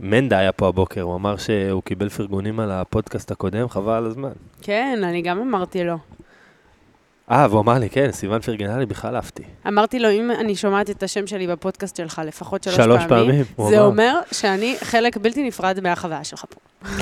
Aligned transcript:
מנדה 0.00 0.38
היה 0.38 0.52
פה 0.52 0.68
הבוקר, 0.68 1.02
הוא 1.02 1.14
אמר 1.16 1.36
שהוא 1.36 1.82
קיבל 1.82 2.08
פרגונים 2.08 2.60
על 2.60 2.70
הפודקאסט 2.70 3.30
הקודם, 3.30 3.68
חבל 3.68 3.92
על 3.92 4.06
הזמן. 4.06 4.32
כן, 4.62 4.98
אני 5.04 5.22
גם 5.22 5.40
אמרתי 5.40 5.84
לו. 5.84 5.96
אה, 7.30 7.46
והוא 7.50 7.60
אמר 7.60 7.78
לי, 7.78 7.90
כן, 7.90 8.12
סיוון 8.12 8.40
פרגנה 8.40 8.78
לי, 8.78 8.86
בכלל 8.86 9.16
אהבתי. 9.16 9.42
אמרתי 9.68 9.98
לו, 9.98 10.10
אם 10.10 10.30
אני 10.30 10.56
שומעת 10.56 10.90
את 10.90 11.02
השם 11.02 11.26
שלי 11.26 11.46
בפודקאסט 11.46 11.96
שלך 11.96 12.22
לפחות 12.26 12.62
שלוש, 12.62 12.76
שלוש 12.76 13.02
פעמים, 13.08 13.44
הוא 13.56 13.68
זה 13.68 13.76
אמר. 13.76 13.84
אומר 13.84 14.20
שאני 14.32 14.76
חלק 14.80 15.16
בלתי 15.16 15.46
נפרד 15.46 15.80
מהחוויה 15.80 16.24
שלך 16.24 16.44
פה. 16.48 16.88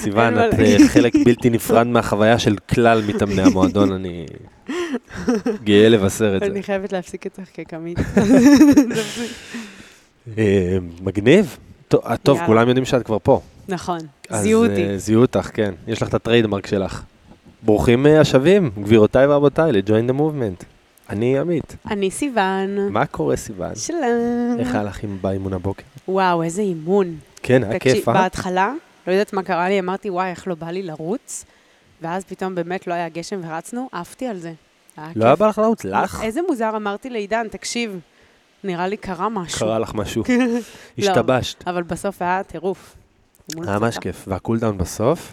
סיוון, 0.00 0.38
את 0.38 0.54
אה, 0.60 0.76
חלק 0.88 1.12
בלתי 1.24 1.50
נפרד 1.50 1.86
מהחוויה 1.86 2.38
של 2.38 2.56
כלל 2.56 3.02
מתאמני 3.06 3.42
המועדון, 3.42 3.92
אני 3.92 4.26
גאה 5.64 5.88
לבשר 5.88 6.36
את 6.36 6.40
זה. 6.40 6.46
אני 6.46 6.62
חייבת 6.62 6.92
להפסיק 6.92 7.26
את 7.26 7.38
הצחקק, 7.38 7.74
עמית. 7.74 7.98
אה, 10.38 10.78
מגניב. 11.02 11.58
טוב. 12.22 12.38
כולם 12.46 12.68
יודעים 12.68 12.84
שאת 12.84 13.06
כבר 13.06 13.18
פה. 13.22 13.40
נכון, 13.68 13.98
זיהו 14.30 14.62
אה, 14.62 14.68
אותי. 14.68 14.98
זיהו 14.98 15.20
אותך, 15.20 15.50
כן. 15.54 15.74
יש 15.86 16.02
לך 16.02 16.08
את 16.08 16.14
הטריידמרק 16.14 16.66
שלך. 16.66 17.02
ברוכים 17.62 18.06
אה, 18.06 18.20
השבים, 18.20 18.70
גבירותיי 18.82 19.26
ורבותיי, 19.26 19.72
ל-join 19.72 20.10
the 20.10 20.14
movement. 20.20 20.64
אני 21.10 21.38
עמית. 21.38 21.76
אני 21.90 22.10
סיוון. 22.10 22.88
מה 22.90 23.06
קורה, 23.06 23.36
סיוון? 23.36 23.74
שלום. 23.74 24.56
איך 24.58 24.74
היה 24.74 24.82
לך 24.82 25.04
עם 25.04 25.18
באימון 25.20 25.52
הבוקר? 25.52 25.82
וואו, 26.08 26.42
איזה 26.42 26.62
אימון. 26.62 27.16
כן, 27.42 27.64
היה 27.64 27.78
כיף, 27.78 28.08
אה? 28.08 28.14
בהתחלה, 28.14 28.72
לא 29.06 29.12
יודעת 29.12 29.32
מה 29.32 29.42
קרה 29.42 29.68
לי, 29.68 29.80
אמרתי, 29.80 30.10
וואי, 30.10 30.30
איך 30.30 30.48
לא 30.48 30.54
בא 30.54 30.70
לי 30.70 30.82
לרוץ, 30.82 31.44
ואז 32.02 32.24
פתאום 32.24 32.54
באמת 32.54 32.86
לא 32.86 32.94
היה 32.94 33.08
גשם 33.08 33.40
ורצנו, 33.44 33.88
עפתי 33.92 34.26
על 34.26 34.38
זה. 34.38 34.52
לא 35.16 35.24
היה. 35.24 35.36
בא 35.36 35.48
לך 35.48 35.58
לרוץ? 35.58 35.84
לך? 35.84 36.20
איזה 36.22 36.40
מוזר, 36.48 36.76
אמרתי 36.76 37.10
לעידן, 37.10 37.48
תקשיב, 37.50 38.00
נראה 38.64 38.88
לי 38.88 38.96
קרה 38.96 39.28
משהו. 39.28 39.58
קרה 39.58 39.78
לך 39.78 39.94
משהו. 39.94 40.24
לא. 40.28 40.34
השתבשת. 40.98 41.68
אבל 41.68 41.82
בסוף 41.82 42.22
היה 42.22 42.42
טירוף. 42.42 42.96
היה 43.66 43.78
ממש. 43.78 43.98
כיף. 43.98 44.24
והקולדאון 44.28 44.78
בסוף? 44.78 45.32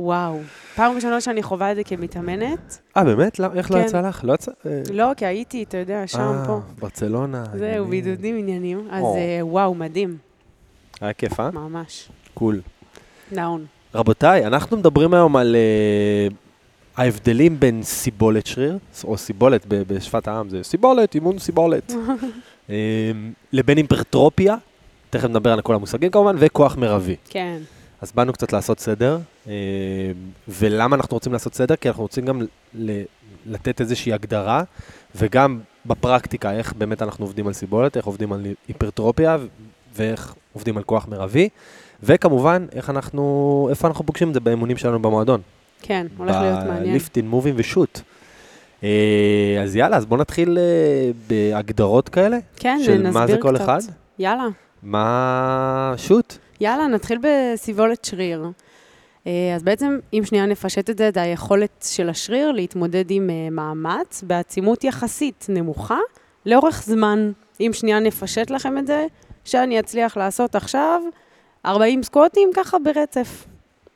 וואו. 0.00 0.38
פעם 0.74 0.94
ראשונה 0.94 1.20
שאני 1.20 1.42
חווה 1.42 1.70
את 1.72 1.76
זה 1.76 1.84
כמתאמנת, 1.84 2.78
אה, 2.96 3.04
באמת? 3.04 3.38
למה- 3.38 3.54
איך 3.54 3.70
לא 3.70 3.76
כן. 3.76 3.84
יצא 3.84 4.00
לך? 4.00 4.20
לא 4.24 4.32
יצא? 4.34 4.50
אה, 4.66 4.82
לא, 4.92 5.10
כי 5.16 5.26
הייתי, 5.26 5.62
אתה 5.62 5.76
יודע, 5.76 6.06
שם, 6.06 6.20
אה, 6.20 6.44
פה. 6.46 6.60
ברצלונה. 6.78 7.44
זהו. 7.54 7.86
בידודים 7.86 8.38
עניינים. 8.38 8.88
אז. 8.90 9.04
אה, 9.04 9.38
וואו, 9.42 9.74
מדהים, 9.74 10.16
היה 11.00 11.12
כיף, 11.12 11.40
אה? 11.40 11.50
ממש. 11.50 12.08
Cool. 12.34 12.60
Down. 13.32 13.64
רבותיי, 13.94 14.46
אנחנו 14.46 14.76
מדברים 14.76 15.14
היום 15.14 15.36
על 15.36 15.56
אה, 15.56 16.28
ההבדלים 16.96 17.60
בין 17.60 17.82
סיבולת 17.82 18.46
שריר, 18.46 18.78
או 19.04 19.16
סיבולת 19.18 19.64
בשפת 19.68 20.28
העם, 20.28 20.48
זה 20.48 20.62
סיבולת, 20.62 21.14
אימון 21.14 21.38
סיבולת, 21.38 21.90
אה, 21.92 21.96
לבין 23.52 23.76
היפרטרופיה, 23.76 24.56
תכף 25.10 25.28
נדבר 25.28 25.52
על 25.52 25.60
כל 25.60 25.74
המושגים 25.74 26.10
כמובן, 26.10 26.36
וכוח 26.38 26.76
מרבי. 26.76 27.16
כן, 27.28 27.58
אז 28.00 28.12
באנו 28.12 28.32
קצת 28.32 28.52
לעשות 28.52 28.80
סדר, 28.80 29.18
אה, 29.48 29.52
ולמה 30.48 30.96
אנחנו 30.96 31.14
רוצים 31.14 31.32
לעשות 31.32 31.54
סדר? 31.54 31.76
כי 31.76 31.88
אנחנו 31.88 32.02
רוצים 32.02 32.24
גם 32.24 32.42
לתת 33.46 33.80
איזושהי 33.80 34.12
הגדרה, 34.12 34.62
וגם 35.14 35.60
בפרקטיקה, 35.86 36.52
איך 36.52 36.72
באמת 36.72 37.02
אנחנו 37.02 37.24
עובדים 37.24 37.46
על 37.46 37.52
סיבולת, 37.52 37.96
איך 37.96 38.06
עובדים 38.06 38.32
על 38.32 38.46
היפרטרופיה, 38.68 39.36
ואיך 39.94 40.34
עובדים 40.52 40.76
על 40.76 40.82
כוח 40.82 41.08
מרבי, 41.08 41.48
וכמובן, 42.02 42.66
איך 42.72 42.90
אנחנו, 42.90 43.66
איפה 43.70 43.88
אנחנו 43.88 44.06
פוגשים 44.06 44.28
את 44.28 44.34
זה 44.34 44.40
באימונים 44.40 44.76
שלנו 44.76 45.02
במועדון. 45.02 45.40
כן, 45.82 46.06
הולך 46.16 46.36
להיות 46.36 46.58
מעניין. 46.58 46.90
בליפטין, 46.90 47.28
מובים 47.28 47.54
ושוט. 47.58 48.00
אה, 48.82 49.60
אז 49.62 49.76
יאללה, 49.76 49.96
אז 49.96 50.06
בואו 50.06 50.20
נתחיל 50.20 50.58
אה, 50.58 51.10
בהגדרות 51.28 52.08
כאלה, 52.08 52.38
כן, 52.56 52.78
של 52.84 52.92
נסביר 52.92 53.12
מה 53.12 53.26
זה 53.26 53.36
כל 53.40 53.54
קצת. 53.54 53.64
אחד. 53.64 53.80
יאללה. 54.18 54.46
מה... 54.82 55.94
שוט. 55.96 56.38
יאללה, 56.60 56.86
נתחיל 56.86 57.18
בסיבולת 57.22 58.04
שריר. 58.04 58.44
אה, 59.26 59.52
אז 59.54 59.62
בעצם, 59.62 59.98
אם 60.12 60.22
שנייה 60.24 60.46
נפשט 60.46 60.90
את 60.90 60.98
זה, 60.98 61.10
זה 61.14 61.22
היכולת 61.22 61.86
של 61.88 62.08
השריר 62.08 62.52
להתמודד 62.52 63.04
עם 63.10 63.30
מאמץ 63.50 64.22
בעצימות 64.26 64.84
יחסית 64.84 65.46
נמוכה 65.48 65.98
לאורך 66.46 66.82
זמן. 66.82 67.32
אם 67.60 67.70
שנייה 67.72 68.00
נפשט 68.00 68.50
לכם 68.50 68.78
את 68.78 68.86
זה, 68.86 69.06
שאני 69.44 69.80
אצליח 69.80 70.16
לעשות 70.16 70.54
עכשיו 70.54 71.02
40 71.66 72.02
סקוטים 72.02 72.50
ככה 72.54 72.76
ברצף. 72.78 73.46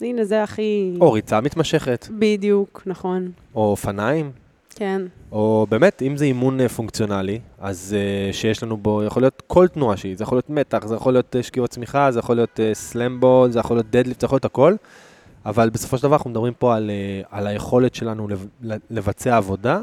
הנה, 0.01 0.25
זה 0.25 0.43
הכי... 0.43 0.95
או 1.01 1.13
ריצה 1.13 1.41
מתמשכת, 1.41 2.09
בדיוק, 2.11 2.83
נכון. 2.87 3.31
או 3.55 3.71
אופניים. 3.71 4.31
כן, 4.75 5.03
או 5.33 5.67
באמת, 5.71 6.03
אם 6.03 6.17
זה 6.17 6.25
אימון 6.25 6.61
אה, 6.61 6.69
פונקציונלי, 6.69 7.41
אז 7.59 7.97
uh, 8.31 8.35
שיש 8.35 8.63
לנו 8.63 8.77
בו, 8.77 9.05
יכול 9.05 9.23
להיות 9.23 9.43
כל 9.47 9.69
תנועה 9.69 9.97
שהיא, 9.97 10.17
זה 10.17 10.25
יכול 10.25 10.37
להיות 10.37 10.51
מתח, 10.51 10.87
זה 10.87 10.95
יכול 10.95 11.13
להיות 11.13 11.37
uh, 11.39 11.43
שקיעות 11.43 11.71
צמיחה, 11.71 12.11
זה 12.11 12.19
יכול 12.19 12.37
להיות 12.37 12.61
uh, 12.61 12.75
סלמבול, 12.75 13.51
זה 13.51 13.59
יכול 13.59 13.77
להיות 13.77 13.87
דדליפט, 13.91 14.21
זה 14.21 14.25
יכול 14.25 14.37
להיות 14.37 14.45
הכל, 14.45 14.75
אבל 15.47 15.71
בסופו 15.71 15.99
של 15.99 16.03
דבר 16.03 16.17
אנחנו 16.17 16.31
מדברים 16.31 16.53
פה 16.59 16.77
על, 16.77 16.91
uh, 16.91 17.29
על 17.31 17.47
היכולת 17.47 17.95
שלנו 17.95 18.29
לב, 18.29 18.47
לבצע 18.91 19.37
עבודה 19.37 19.81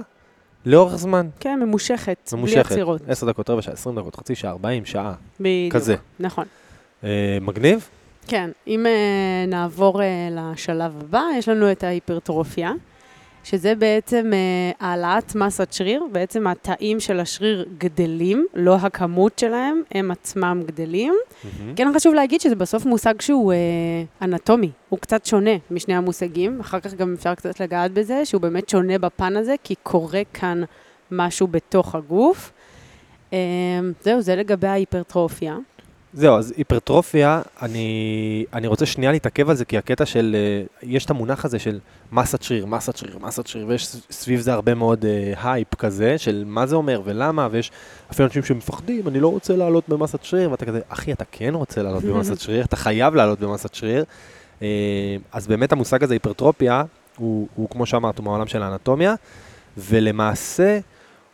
לאורך 0.66 0.96
זמן, 0.96 1.28
כן, 1.40 1.60
ממושכת, 1.60 2.30
בלי 2.32 2.40
ממושכת, 2.40 2.72
עצירות. 2.72 3.02
10 3.08 3.26
דקות, 3.26 3.50
רבע 3.50 3.62
שעה, 3.62 3.74
20 3.74 4.00
דקות, 4.00 4.16
חצי 4.16 4.36
שעה, 4.36 4.52
40 4.52 4.86
שעה, 4.86 5.14
בדיוק. 5.40 5.74
כזה. 5.74 5.96
נכון. 6.20 6.46
Uh, 7.02 7.06
מגניב? 7.42 7.90
כן, 8.28 8.50
אם 8.68 8.86
uh, 8.86 9.50
נעבור 9.50 10.02
uh, 10.02 10.04
לשלב 10.32 10.94
הבא, 11.02 11.22
יש 11.38 11.50
לנו 11.50 11.72
את 11.72 11.84
ההיפרטרופיה, 11.84 12.72
שזה 13.50 13.76
בעצם 13.76 14.32
uh, 14.32 14.76
העלאת 14.80 15.36
מסת 15.36 15.74
שריר, 15.74 16.04
בעצם 16.12 16.48
התאים 16.48 17.00
של 17.00 17.20
השריר 17.20 17.66
גדלים, 17.78 18.46
לא 18.54 18.76
הכמות 18.76 19.40
שלהם, 19.40 19.82
הם 19.92 20.12
עצמם 20.12 20.62
גדלים. 20.66 21.14
כן 21.76 21.88
חשוב 21.96 22.14
להגיד 22.14 22.42
שזה 22.42 22.56
בסוף 22.56 22.86
מושג 22.86 23.22
שהוא 23.22 23.54
uh, 23.54 23.56
אנטומי, 24.26 24.72
הוא 24.90 25.00
קצת 25.00 25.26
שונה 25.26 25.52
משני 25.72 25.96
המושגים, 25.96 26.60
אחר 26.60 26.80
כך 26.80 26.94
גם 26.94 27.14
אפשר 27.14 27.36
קצת 27.36 27.60
לגעת 27.60 27.92
בזה, 27.92 28.26
שהוא 28.26 28.42
באמת 28.42 28.70
שונה 28.70 28.98
בפן 28.98 29.36
הזה, 29.36 29.56
כי 29.64 29.76
קורה 29.84 30.22
כאן 30.34 30.64
משהו 31.12 31.48
בתוך 31.48 31.96
הגוף. 31.96 32.52
אה, 33.30 33.34
זהו, 34.02 34.22
זה 34.22 34.36
לגבי 34.36 34.68
ההיפרטרופיה. 34.68 35.58
זהו, 36.14 36.38
אז 36.38 36.54
היפרטרופיה, 36.58 37.42
אני, 37.62 38.46
אני 38.54 38.68
רוצה 38.68 38.86
שנייה 38.86 39.12
להתעכב 39.12 39.50
על 39.50 39.56
זה, 39.56 39.66
כי 39.66 39.78
הקטע 39.78 40.06
של, 40.06 40.36
אה, 40.36 40.64
יש 40.90 41.06
את 41.06 41.10
המונח 41.10 41.46
הזה 41.46 41.60
של 41.60 41.80
מסת 42.12 42.44
שריר, 42.44 42.66
מסת 42.66 42.98
שריר, 42.98 43.18
מסת 43.22 43.48
שריר, 43.48 43.68
ויש 43.68 43.88
סביב 44.12 44.40
זה 44.40 44.54
הרבה 44.54 44.74
מאוד 44.74 45.06
אה, 45.06 45.52
הייפ 45.52 45.76
כזה, 45.76 46.18
של 46.18 46.44
מה 46.48 46.66
זה 46.66 46.76
אומר 46.76 47.02
ולמה, 47.06 47.48
ויש 47.52 47.72
אפילו 48.12 48.28
אנשים 48.28 48.44
שמפחדים, 48.44 49.08
אני 49.08 49.20
לא 49.20 49.28
רוצה 49.28 49.56
לעלות 49.56 49.90
במסת 49.90 50.24
שריר, 50.24 50.52
ואתה 50.52 50.66
כזה, 50.66 50.80
אחי, 50.90 51.14
אתה 51.14 51.24
כן 51.32 51.54
רוצה 51.54 51.84
לעלות 51.84 52.04
במסת 52.04 52.40
שריר, 52.40 52.66
אתה 52.66 52.76
חייב 52.76 53.16
לעלות 53.16 53.40
במסת 53.40 53.74
שריר. 53.74 54.04
אה, 54.62 54.68
אז 55.32 55.48
באמת 55.48 55.72
המושג 55.72 56.04
הזה, 56.04 56.14
היפרטרופיה, 56.14 56.84
הוא, 57.18 57.48
הוא 57.56 57.70
כמו 57.70 57.86
שאמרת, 57.86 58.18
הוא 58.18 58.26
מהעולם 58.26 58.48
של 58.48 58.64
האנטומיה, 58.64 59.16
ולמעשה 59.78 60.80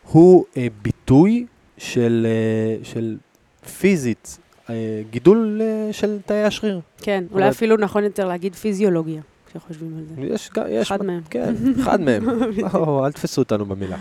הוא 0.03 0.45
אה, 0.57 0.67
ביטוי 0.81 1.45
של, 1.77 2.27
אה, 2.29 2.83
של 2.83 3.17
פיזית, 3.79 4.37
גידול 5.09 5.61
אה, 5.63 5.93
של 5.93 6.17
תאי 6.25 6.43
השריר. 6.43 6.79
כן, 7.01 7.23
אולי 7.31 7.49
אפילו 7.49 7.77
נכון 7.77 8.03
יותר 8.03 8.27
להגיד 8.27 8.55
פיזיולוגיה, 8.55 9.21
כשחושבים 9.49 9.93
על 9.97 10.27
זה. 10.27 10.33
יש, 10.33 10.49
יש, 10.69 10.91
אחד 10.91 11.05
מהם. 11.05 11.21
כן, 11.29 11.55
אחד 11.81 12.01
מהם. 12.01 12.25
לא, 12.73 13.03
אל 13.05 13.11
תפסו 13.11 13.41
אותנו 13.41 13.65
במילה. 13.65 13.97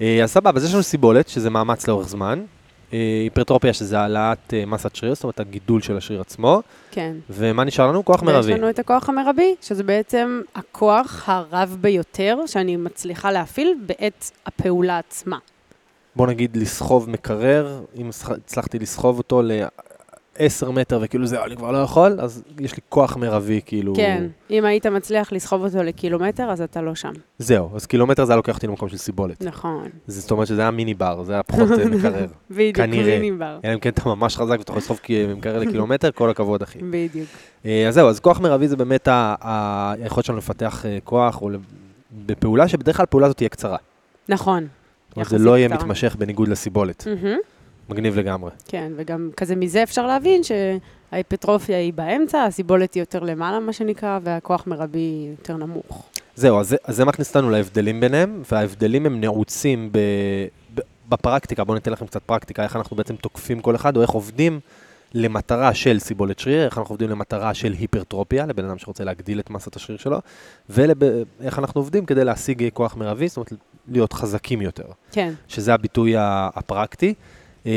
אה, 0.00 0.20
אז 0.24 0.30
סבבה, 0.30 0.58
אז 0.60 0.64
יש 0.64 0.74
לנו 0.74 0.82
סיבולת, 0.82 1.28
שזה 1.28 1.50
מאמץ 1.50 1.88
לאורך 1.88 2.08
זמן. 2.08 2.44
אה, 2.92 2.98
היפרטרופיה, 3.24 3.72
שזה 3.72 3.98
העלאת 3.98 4.54
אה, 4.54 4.66
מסת 4.66 4.96
שריר, 4.96 5.14
זאת 5.14 5.24
אומרת 5.24 5.40
הגידול 5.40 5.80
של 5.82 5.96
השריר 5.96 6.20
עצמו. 6.20 6.62
כן. 6.90 7.16
ומה 7.30 7.64
נשאר 7.64 7.86
לנו? 7.86 8.04
כוח 8.04 8.22
מרבי. 8.22 8.52
לנו 8.54 8.70
את 8.70 8.78
הכוח 8.78 9.08
המרבי, 9.08 9.54
שזה 9.62 9.82
בעצם 9.82 10.40
הכוח 10.54 11.24
הרב 11.28 11.76
ביותר 11.80 12.38
שאני 12.46 12.76
מצליחה 12.76 13.32
להפעיל 13.32 13.74
בעת 13.86 14.30
הפעולה 14.46 14.98
עצמה. 14.98 15.38
בוא 16.16 16.26
נגיד 16.26 16.56
לסחוב 16.56 17.10
מקרר, 17.10 17.80
אם 17.96 18.08
הצלח- 18.08 18.30
הצלחתי 18.44 18.78
לסחוב 18.78 19.18
אותו 19.18 19.42
ל-10 20.40 20.70
מטר 20.70 20.98
וכאילו 21.02 21.26
זהו, 21.26 21.44
אני 21.44 21.56
כבר 21.56 21.70
לא 21.72 21.78
יכול, 21.78 22.16
אז 22.20 22.42
יש 22.60 22.76
לי 22.76 22.82
כוח 22.88 23.16
מרבי, 23.16 23.60
כאילו... 23.66 23.94
כן, 23.96 24.26
אם 24.50 24.64
היית 24.64 24.86
מצליח 24.86 25.32
לסחוב 25.32 25.64
אותו 25.64 25.82
לקילומטר, 25.82 26.50
אז 26.50 26.60
אתה 26.60 26.82
לא 26.82 26.94
שם. 26.94 27.12
זהו, 27.38 27.70
אז 27.74 27.86
קילומטר 27.86 28.24
זה 28.24 28.32
היה 28.32 28.36
לוקח 28.36 28.54
אותי 28.54 28.66
למקום 28.66 28.88
של 28.88 28.96
סיבולת. 28.96 29.42
נכון. 29.44 29.88
זה- 30.06 30.20
זאת 30.20 30.30
אומרת 30.30 30.46
שזה 30.46 30.60
היה 30.60 30.70
מיני 30.70 30.94
בר, 30.94 31.22
זה 31.22 31.32
היה 31.32 31.42
פחות 31.42 31.70
אה, 31.78 31.84
מקרר. 31.88 32.26
בדיוק, 32.50 32.76
כנראה. 32.76 33.18
מיניבר. 33.18 33.58
אלא 33.64 33.74
אם 33.74 33.78
כן 33.78 33.90
אתה 33.90 34.08
ממש 34.08 34.36
חזק 34.36 34.56
ואתה 34.58 34.70
יכול 34.70 34.78
לסחוב 34.78 35.00
כי- 35.02 35.26
מקרר 35.36 35.58
לקילומטר, 35.58 36.10
כל 36.14 36.30
הכבוד 36.30 36.62
אחי. 36.62 36.78
בדיוק. 36.90 37.28
אה, 37.66 37.88
אז 37.88 37.94
זהו, 37.94 38.08
אז 38.08 38.20
כוח 38.20 38.40
מרבי 38.40 38.68
זה 38.68 38.76
באמת 38.76 39.08
היכולת 39.40 40.24
שלנו 40.26 40.38
לפתח 40.38 40.86
אה, 40.86 40.98
כוח, 41.04 41.42
או 41.42 41.50
בפעולה 42.26 42.68
שבדרך 42.68 42.96
כלל 42.96 43.02
הפעולה 43.04 43.26
הזאת 43.26 43.36
תהיה 43.36 43.48
קצרה. 43.48 43.76
נכון. 44.28 44.66
זה 45.26 45.38
לא 45.38 45.58
יהיה. 45.58 45.68
מתמשך 45.68 46.16
בניגוד 46.18 46.48
לסיבולת. 46.48 47.06
מהמם. 47.06 47.36
מגניב 47.88 48.18
לגמרי. 48.18 48.50
כן, 48.68 48.92
וגם 48.96 49.30
כזה 49.36 49.56
מזה 49.56 49.82
אפשר 49.82 50.06
להבין 50.06 50.40
שההיפטרופיה 50.42 51.78
היא 51.78 51.92
באמצע, 51.92 52.42
הסיבולת 52.42 52.94
היא 52.94 53.02
יותר 53.02 53.20
למעלה, 53.20 53.60
מה 53.60 53.72
שנקרא, 53.72 54.18
והכוח 54.22 54.66
מרבי 54.66 55.28
יותר 55.30 55.56
נמוך. 55.56 56.08
זהו, 56.34 56.60
אז 56.60 56.68
זה, 56.68 56.76
אז 56.84 56.96
זה 56.96 57.04
מכניס 57.04 57.28
אותנו 57.28 57.50
להבדלים 57.50 58.00
ביניהם, 58.00 58.42
וההבדלים 58.52 59.06
הם 59.06 59.20
נעוצים 59.20 59.88
ב, 59.92 59.98
ב, 60.74 60.80
בפרקטיקה. 61.08 61.64
בואו 61.64 61.74
ניתן 61.74 61.92
לכם 61.92 62.06
קצת 62.06 62.22
פרקטיקה, 62.22 62.62
איך 62.62 62.76
אנחנו 62.76 62.96
בעצם 62.96 63.16
תוקפים 63.16 63.60
כל 63.60 63.76
אחד, 63.76 63.96
או 63.96 64.02
איך 64.02 64.10
עובדים 64.10 64.60
למטרה 65.14 65.74
של 65.74 65.98
סיבולת 65.98 66.38
שריר, 66.38 66.64
איך 66.64 66.78
אנחנו 66.78 66.92
עובדים 66.92 67.10
למטרה 67.10 67.54
של 67.54 67.72
היפרטרופיה, 67.72 68.46
לבן 68.46 68.64
אדם 68.64 68.78
שרוצה 68.78 69.04
להגדיל 69.04 69.40
את 69.40 69.50
מסת 69.50 69.76
השריר 69.76 69.98
שלו, 69.98 70.20
ואיך 70.68 71.58
אנחנו 71.58 71.80
עובדים 71.80 72.06
כדי 72.06 72.24
להשיג 72.24 72.68
כוח 72.72 72.96
מרבי, 72.96 73.28
זאת 73.28 73.36
אומרת, 73.36 73.52
להיות 73.88 74.12
חזקים 74.12 74.62
יותר. 74.62 74.84
כן. 75.12 75.32
שזה 75.48 75.74
הביטוי 75.74 76.14
הפרקטי, 76.18 77.14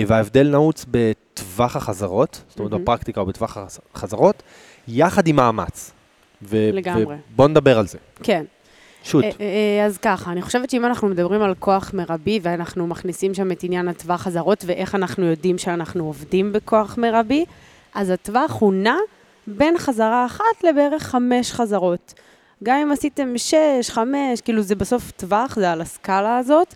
וההבדל 0.07 0.49
נעוץ 0.49 0.85
בטווח 0.91 1.75
החזרות, 1.75 2.43
זאת 2.49 2.59
אומרת. 2.59 2.71
בפרקטיקה 2.81 3.21
או 3.21 3.25
בטווח 3.25 3.57
החזרות, 3.93 4.43
יחד 4.87 5.27
עם 5.27 5.35
מאמץ. 5.35 5.91
ו- 6.41 6.69
לגמרי. 6.73 7.15
ובוא 7.33 7.47
נדבר 7.47 7.79
על 7.79 7.87
זה. 7.87 7.97
כן. 8.23 8.45
שוט. 9.03 9.23
אה, 9.23 9.29
אה, 9.39 9.85
אז 9.85 9.97
ככה, 9.97 10.31
אני 10.31 10.41
חושבת 10.41 10.69
שאם 10.69 10.85
אנחנו 10.85 11.07
מדברים 11.07 11.41
על 11.41 11.55
כוח 11.59 11.91
מרבי 11.93 12.39
ואנחנו 12.43 12.87
מכניסים 12.87 13.33
שם 13.33 13.51
את 13.51 13.63
עניין 13.63 13.87
הטווח 13.87 14.21
חזרות 14.21 14.63
ואיך 14.67 14.95
אנחנו 14.95 15.25
יודעים 15.25 15.57
שאנחנו 15.57 16.05
עובדים 16.05 16.53
בכוח 16.53 16.97
מרבי, 16.97 17.45
אז 17.95 18.09
הטווח 18.09 18.57
הוא 18.59 18.73
נע 18.73 18.95
בין 19.47 19.77
חזרה 19.77 20.25
אחת 20.25 20.63
לבערך 20.63 21.03
חמש 21.03 21.51
חזרות. 21.51 22.13
גם 22.63 22.77
אם 22.77 22.91
עשיתם 22.91 23.33
שש, 23.37 23.89
חמש, 23.89 24.41
כאילו 24.43 24.61
זה 24.61 24.75
בסוף 24.75 25.11
טווח, 25.11 25.55
זה 25.55 25.71
על 25.71 25.81
הסקאלה 25.81 26.37
הזאת, 26.37 26.75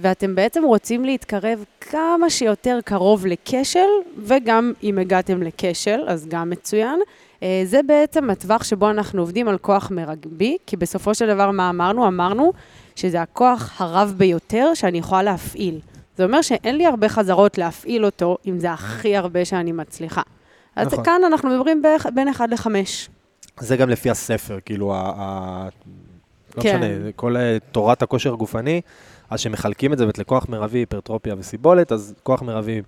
ואתם 0.00 0.34
בעצם 0.34 0.64
רוצים 0.64 1.04
להתקרב 1.04 1.64
כמה 1.80 2.30
שיותר 2.30 2.78
קרוב 2.84 3.26
לכשל, 3.26 3.88
וגם 4.18 4.72
אם 4.82 4.98
הגעתם 4.98 5.42
לכשל, 5.42 6.00
אז 6.06 6.26
גם 6.28 6.50
מצוין. 6.50 7.00
אה, 7.42 7.62
זה 7.64 7.80
בעצם 7.86 8.30
הטווח 8.30 8.64
שבו 8.64 8.90
אנחנו 8.90 9.22
עובדים 9.22 9.48
על 9.48 9.58
כוח 9.58 9.90
מרבי, 9.90 10.56
כי 10.66 10.76
בסופו 10.76 11.14
של 11.14 11.26
דבר 11.34 11.50
מה 11.50 11.70
אמרנו? 11.70 12.06
אמרנו 12.06 12.52
שזה 12.96 13.22
הכוח 13.22 13.80
הרב 13.80 14.14
ביותר 14.16 14.74
שאני 14.74 14.98
יכולה 14.98 15.22
להפעיל. 15.22 15.80
זה 16.16 16.24
אומר 16.24 16.42
שאין 16.42 16.76
לי 16.76 16.86
הרבה 16.86 17.08
חזרות 17.08 17.58
להפעיל 17.58 18.04
אותו, 18.04 18.38
אם 18.46 18.58
זה 18.58 18.72
הכי 18.72 19.16
הרבה 19.16 19.44
שאני 19.44 19.72
מצליחה. 19.72 20.22
אז 20.76 20.86
נכון. 20.86 21.04
כאן 21.04 21.20
אנחנו 21.26 21.50
מדברים 21.50 21.82
בין 22.14 22.28
1 22.28 22.48
ל-5. 22.50 22.68
זה 23.60 23.76
גם 23.76 23.88
לפי 23.88 24.10
הספר, 24.10 24.58
כאילו, 24.64 24.94
ה- 24.94 25.12
ה- 25.16 25.68
לא 26.56 26.62
כן. 26.62 26.76
משנה, 26.78 27.12
כל 27.16 27.36
אה, 27.36 27.56
תורת 27.72 28.02
הכושר 28.02 28.32
הגופני, 28.32 28.80
אז 29.30 29.40
שמחלקים 29.40 29.92
את 29.92 29.98
זה 29.98 30.04
באמת 30.04 30.18
לכוח 30.18 30.48
מרבי, 30.48 30.78
היפרטרופיה 30.78 31.34
וסיבולת, 31.38 31.92
אז 31.92 32.14
כוח 32.22 32.42
מרבי 32.42 32.82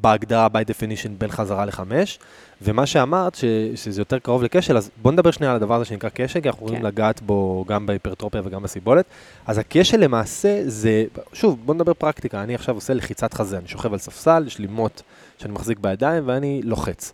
בהגדרה, 0.00 0.46
by 0.46 0.70
definition, 0.70 1.08
בין 1.18 1.30
חזרה 1.30 1.64
לחמש, 1.64 2.18
ומה 2.62 2.86
שאמרת, 2.86 3.34
ש, 3.34 3.44
שזה 3.74 4.00
יותר 4.00 4.18
קרוב 4.18 4.42
לכשל, 4.42 4.76
אז 4.76 4.90
בוא 5.02 5.12
נדבר 5.12 5.30
שנייה 5.30 5.50
על 5.50 5.56
הדבר 5.56 5.74
הזה 5.74 5.84
שנקרא 5.84 6.10
כשל, 6.14 6.40
כי 6.40 6.48
אנחנו 6.48 6.66
יכולים 6.66 6.82
כן. 6.82 6.86
לגעת 6.86 7.22
בו 7.22 7.64
גם 7.68 7.86
בהיפרטרופיה 7.86 8.42
וגם 8.44 8.62
בסיבולת. 8.62 9.04
אז 9.46 9.58
הכשל 9.58 9.96
למעשה 10.00 10.62
זה, 10.66 11.04
שוב, 11.32 11.58
בוא 11.64 11.74
נדבר 11.74 11.94
פרקטיקה, 11.94 12.42
אני 12.42 12.54
עכשיו 12.54 12.74
עושה 12.74 12.94
לחיצת 12.94 13.34
חזה, 13.34 13.58
אני 13.58 13.68
שוכב 13.68 13.92
על 13.92 13.98
ספסל, 13.98 14.44
יש 14.46 14.58
לי 14.58 14.66
מוט 14.66 15.02
שאני 15.38 15.52
מחזיק 15.52 15.78
בידיים 15.78 16.22
ואני 16.26 16.60
לוחץ. 16.64 17.12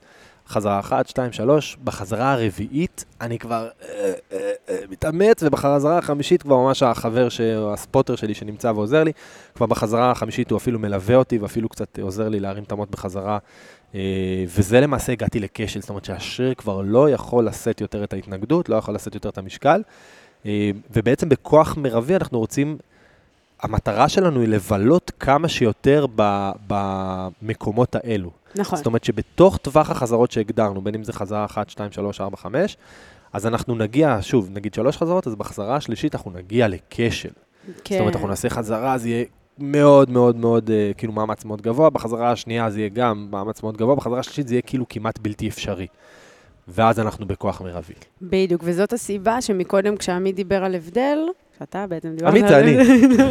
חזרה 0.51 0.81
אחת, 0.81 1.09
שתיים, 1.09 1.33
שלוש, 1.33 1.77
בחזרה 1.85 2.33
הרביעית 2.33 3.05
אני 3.21 3.39
כבר 3.39 3.69
אה, 3.83 4.13
אה, 4.33 4.53
אה, 4.69 4.77
מתאמץ, 4.91 5.43
ובחזרה 5.43 5.99
החמישית 5.99 6.43
כבר 6.43 6.57
ממש 6.57 6.83
החבר, 6.83 7.29
הספוטר 7.73 8.17
שלי 8.17 8.35
שנמצא 8.35 8.73
ועוזר 8.75 9.05
לי, 9.05 9.13
כבר 9.55 9.67
בחזרה 9.67 10.11
החמישית 10.11 10.51
הוא 10.51 10.57
אפילו 10.57 10.79
מלווה 10.79 11.17
אותי 11.17 11.39
ואפילו 11.39 11.69
קצת 11.69 11.99
עוזר 11.99 12.29
לי 12.29 12.41
להרים 12.41 12.65
את 12.65 12.73
המוט 12.73 12.91
בחזרה. 12.91 13.39
וזה 14.47 14.81
למעשה 14.81 15.13
הגעתי 15.13 15.41
לכשל, 15.41 15.81
זאת 15.81 15.91
אומרת 15.91 16.05
שהשריר 16.05 16.55
כבר 16.55 16.81
לא 16.85 17.11
יכול 17.11 17.47
לשאת 17.47 17.81
יותר 17.81 18.05
את 18.05 18.13
ההתנגדות, 18.13 18.69
לא 18.69 18.77
יכול 18.77 18.95
לשאת 18.95 19.15
יותר 19.15 19.29
את 19.29 19.39
המשקל, 19.39 19.83
ובעצם 20.91 21.29
בכוח 21.29 21.77
מרבי 21.77 22.17
אנחנו 22.17 22.39
רוצים, 22.39 22.79
המטרה 23.63 24.09
שלנו 24.09 24.41
היא 24.41 24.49
לבלות 24.49 25.13
כמה 25.21 25.49
שיותר 25.49 26.07
ב... 26.17 26.51
במקומות 26.67 27.95
האלו. 27.95 28.31
נכון. 28.55 28.77
זאת 28.77 28.87
אומרת 28.87 29.05
שבתוך 29.05 29.57
טווח 29.57 29.91
החזרות 29.91 30.31
שהגדרנו, 30.31 30.81
בין 30.83 30.95
אם 30.95 31.05
זה 31.05 31.13
חזרה 31.13 31.45
1, 31.45 31.71
2, 31.71 31.93
3, 31.93 32.21
4, 32.21 32.37
5, 32.37 32.77
אז 33.33 33.47
אנחנו 33.47 33.75
נגיע, 33.75 34.19
שוב, 34.21 34.49
נגיד 34.53 34.75
שלוש 34.75 34.97
חזרות, 34.97 35.27
אז 35.27 35.35
בחזרה 35.35 35.77
השלישית 35.77 36.15
אנחנו 36.15 36.31
נגיע 36.31 36.69
לכשל. 36.69 37.29
כן. 37.85 37.95
זאת 37.95 38.01
אומרת, 38.01 38.15
אנחנו 38.15 38.29
נעשה 38.29 38.51
חזרה, 38.51 38.99
זה 38.99 39.09
יהיה 39.09 39.25
מאוד 39.59 40.11
מאוד 40.11 40.37
מאוד, 40.37 40.71
אה, 40.71 40.91
כאילו 40.97 41.13
מאמץ 41.13 41.45
מאוד 41.45 41.63
גבוה, 41.63 41.91
בחזרה 41.91 42.33
השנייה 42.33 42.71
זה 42.71 42.81
יהיה 42.81 42.89
גם 42.89 43.29
מאמץ 43.31 43.63
מאוד 43.63 43.77
גבוה, 43.77 43.95
בחזרה 43.95 44.19
השלישית 44.19 44.49
זה 44.49 44.55
יהיה 44.55 44.63
כאילו 44.63 44.87
כמעט 44.89 45.19
בלתי 45.19 45.49
אפשרי. 45.49 45.87
ואז 46.69 47.01
אנחנו 47.01 47.27
בכוח 47.27 47.61
מרבי. 47.61 47.95
בדיוק, 48.23 48.61
וזאת 48.65 48.93
הסיבה 48.93 49.41
שמקודם 49.41 49.97
כשעמית 49.97 50.37
דיבר 50.37 50.65
על 50.65 50.75
הבדל, 50.75 51.19
שאתה 51.61 51.87
בעצם 51.87 52.17
דיברת 52.17 52.31
עמית 52.35 52.45
אני. 52.45 52.77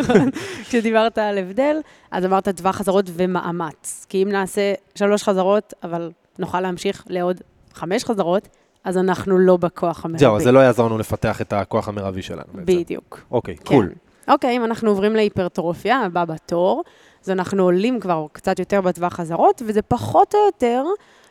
כשדיברת 0.68 1.18
על 1.18 1.38
הבדל, 1.38 1.78
אז 2.12 2.26
אמרת 2.26 2.50
טווח 2.50 2.76
חזרות 2.76 3.06
ומאמץ. 3.14 4.06
כי 4.10 4.24
אם 4.24 4.30
נעשה 4.30 4.74
שלוש 4.96 5.24
חזרות, 5.24 5.74
אבל 5.84 6.12
נוכל 6.40 6.62
להמשיך 6.62 7.04
לעוד 7.10 7.42
חמש 7.74 8.06
חזרות, 8.06 8.48
אז 8.84 8.98
אנחנו 8.98 9.38
לא 9.38 9.58
בכוח 9.58 10.06
המרבי. 10.06 10.20
זהו, 10.20 10.36
אז 10.36 10.44
זה 10.44 10.52
לא 10.52 10.60
יעזור 10.60 10.86
לנו 10.86 10.98
לפתח 10.98 11.42
את 11.42 11.54
הכוח 11.54 11.88
המרבי 11.88 12.22
שלנו 12.22 12.44
בעצם. 12.54 12.66
בדיוק. 12.66 13.20
אוקיי, 13.32 13.56
כן. 13.56 13.64
קול. 13.64 13.90
אוקיי, 14.28 14.58
אם 14.58 14.66
אנחנו 14.66 14.90
עוברים 14.90 15.16
להיפרטרופיה, 15.16 16.00
הבא 16.00 16.26
בתור, 16.26 16.84
אז 17.24 17.30
אנחנו 17.30 17.64
עולים 17.64 18.00
כבר 18.00 18.26
קצת 18.32 18.60
יותר 18.60 18.82
בטווח 18.82 19.14
חזרות, 19.14 19.62
וזה 19.66 19.82
פחות 19.82 20.36
או 20.36 20.40
יותר 20.46 20.84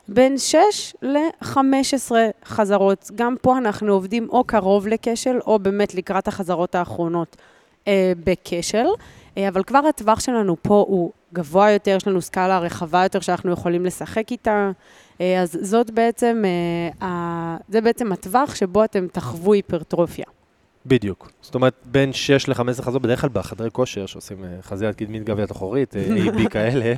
בין 0.08 0.38
6 0.38 0.56
ל-15 1.02 2.12
חזרות. 2.44 3.10
גם 3.14 3.34
פה 3.42 3.58
אנחנו 3.58 3.92
עובדים 3.92 4.28
או 4.30 4.44
קרוב 4.44 4.88
לכשל, 4.88 5.38
או 5.46 5.58
באמת 5.58 5.94
לקראת 5.94 6.28
החזרות 6.28 6.74
האחרונות 6.74 7.36
אה, 7.88 8.12
בכשל, 8.24 8.86
אה, 9.38 9.48
אבל 9.48 9.62
כבר 9.62 9.78
הטווח 9.88 10.20
שלנו 10.20 10.56
פה 10.62 10.84
הוא 10.88 11.12
גבוה 11.32 11.70
יותר, 11.70 11.96
יש 11.96 12.06
לנו 12.06 12.22
סקאלה 12.22 12.58
רחבה 12.58 13.02
יותר 13.02 13.20
שאנחנו 13.20 13.52
יכולים 13.52 13.86
לשחק 13.86 14.30
איתה. 14.30 14.70
אה, 15.20 15.42
אז 15.42 15.58
זאת 15.62 15.90
בעצם, 15.90 16.42
אה, 17.02 17.56
זה 17.68 17.80
בעצם 17.80 18.12
הטווח 18.12 18.54
שבו 18.54 18.84
אתם 18.84 19.06
תחוו 19.12 19.52
היפרטרופיה. 19.52 20.24
בדיוק. 20.86 21.30
זאת 21.42 21.54
אומרת, 21.54 21.74
בין 21.84 22.12
6 22.12 22.48
ל-15 22.48 22.56
חזרות, 22.82 23.02
בדרך 23.02 23.20
כלל 23.20 23.30
בחדרי 23.32 23.70
כושר 23.72 24.06
שעושים 24.06 24.44
אה, 24.44 24.48
חזיית 24.62 24.96
קדמית 24.96 25.24
גביית 25.24 25.52
אחורית, 25.52 25.96
אה, 25.96 26.06
AB 26.26 26.48
כאלה, 26.50 26.94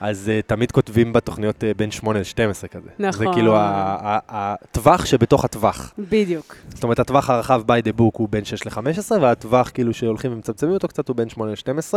אז 0.00 0.28
אה, 0.28 0.40
תמיד 0.46 0.72
כותבים 0.72 1.12
בתוכניות 1.12 1.64
בין 1.76 1.90
8 1.90 2.18
ל-12 2.18 2.68
כזה. 2.68 2.88
זה 2.98 3.06
נכון. 3.08 3.32
כאילו 3.34 3.56
ה- 3.56 3.60
ה- 4.02 4.18
הטווח 4.28 5.04
שבתוך 5.06 5.44
הטווח. 5.44 5.92
בדיוק. 5.98 6.56
זאת 6.74 6.82
אומרת, 6.84 6.98
הטווח 6.98 7.30
הרחב 7.30 7.62
by 7.66 7.82
the 7.88 8.00
book 8.00 8.12
הוא 8.12 8.28
בין 8.30 8.44
6 8.44 8.66
ל-15, 8.66 8.78
והטווח 9.20 9.70
כאילו 9.74 9.94
שהולכים 9.94 10.32
ומצמצמים 10.32 10.72
אותו 10.72 10.88
קצת 10.88 11.08
הוא 11.08 11.16
בין 11.16 11.28
8 11.28 11.52
ל-12, 11.52 11.94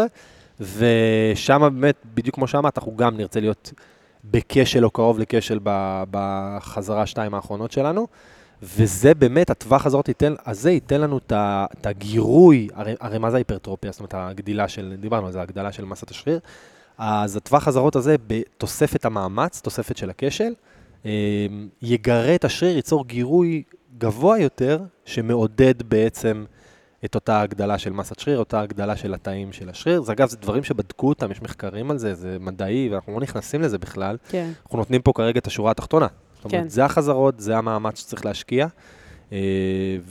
ושם 0.61 1.61
באמת, 1.61 1.95
בדיוק 2.13 2.35
כמו 2.35 2.47
שאמרת, 2.47 2.77
אנחנו 2.77 2.95
גם 2.97 3.17
נרצה 3.17 3.39
להיות 3.39 3.73
בכשל 4.25 4.85
או 4.85 4.89
קרוב 4.89 5.19
לכשל 5.19 5.59
בחזרה 6.11 7.05
שתיים 7.05 7.33
האחרונות 7.33 7.71
שלנו. 7.71 8.07
וזה 8.63 9.13
באמת, 9.13 9.49
הטווח 9.49 9.85
הזאת 9.85 10.07
ייתן, 10.07 10.33
הזה 10.45 10.71
ייתן 10.71 11.01
לנו 11.01 11.17
את 11.27 11.85
הגירוי, 11.85 12.67
הרי, 12.73 12.95
הרי 12.99 13.17
מה 13.17 13.31
זה 13.31 13.37
ההיפרטרופיה? 13.37 13.91
זאת 13.91 13.99
אומרת, 13.99 14.13
הגדילה 14.13 14.67
של, 14.67 14.95
דיברנו 14.99 15.25
על 15.25 15.31
זה, 15.31 15.41
הגדלה 15.41 15.71
של 15.71 15.85
מסת 15.85 16.11
השריר. 16.11 16.39
אז 16.97 17.35
הטווח 17.35 17.67
הזרות 17.67 17.95
הזה, 17.95 18.15
בתוספת 18.27 19.05
המאמץ, 19.05 19.61
תוספת 19.61 19.97
של 19.97 20.09
הכשל, 20.09 20.53
אה, 21.05 21.11
יגרה 21.81 22.35
את 22.35 22.45
השריר, 22.45 22.75
ייצור 22.75 23.05
גירוי 23.05 23.63
גבוה 23.97 24.39
יותר, 24.39 24.79
שמעודד 25.05 25.83
בעצם 25.83 26.45
את 27.05 27.15
אותה 27.15 27.41
הגדלה 27.41 27.77
של 27.77 27.93
מסת 27.93 28.19
שריר, 28.19 28.39
אותה 28.39 28.61
הגדלה 28.61 28.95
של 28.95 29.13
התאים 29.13 29.51
של 29.51 29.69
השריר. 29.69 30.01
זה 30.01 30.11
אגב, 30.11 30.29
זה 30.29 30.37
דברים 30.37 30.63
שבדקו 30.63 31.09
אותם, 31.09 31.31
יש 31.31 31.41
מחקרים 31.41 31.91
על 31.91 31.97
זה, 31.97 32.13
זה 32.13 32.37
מדעי, 32.39 32.89
ואנחנו 32.91 33.13
לא 33.13 33.19
נכנסים 33.19 33.61
לזה 33.61 33.77
בכלל. 33.77 34.17
כן. 34.29 34.51
אנחנו 34.63 34.77
נותנים 34.77 35.01
פה 35.01 35.13
כרגע 35.15 35.39
את 35.39 35.47
השורה 35.47 35.71
התחתונה. 35.71 36.07
זאת 36.39 36.45
אומרת, 36.45 36.63
כן. 36.63 36.69
זה 36.69 36.85
החזרות, 36.85 37.39
זה 37.39 37.57
המאמץ 37.57 37.99
שצריך 37.99 38.25
להשקיע. 38.25 38.67
אה, 39.31 39.37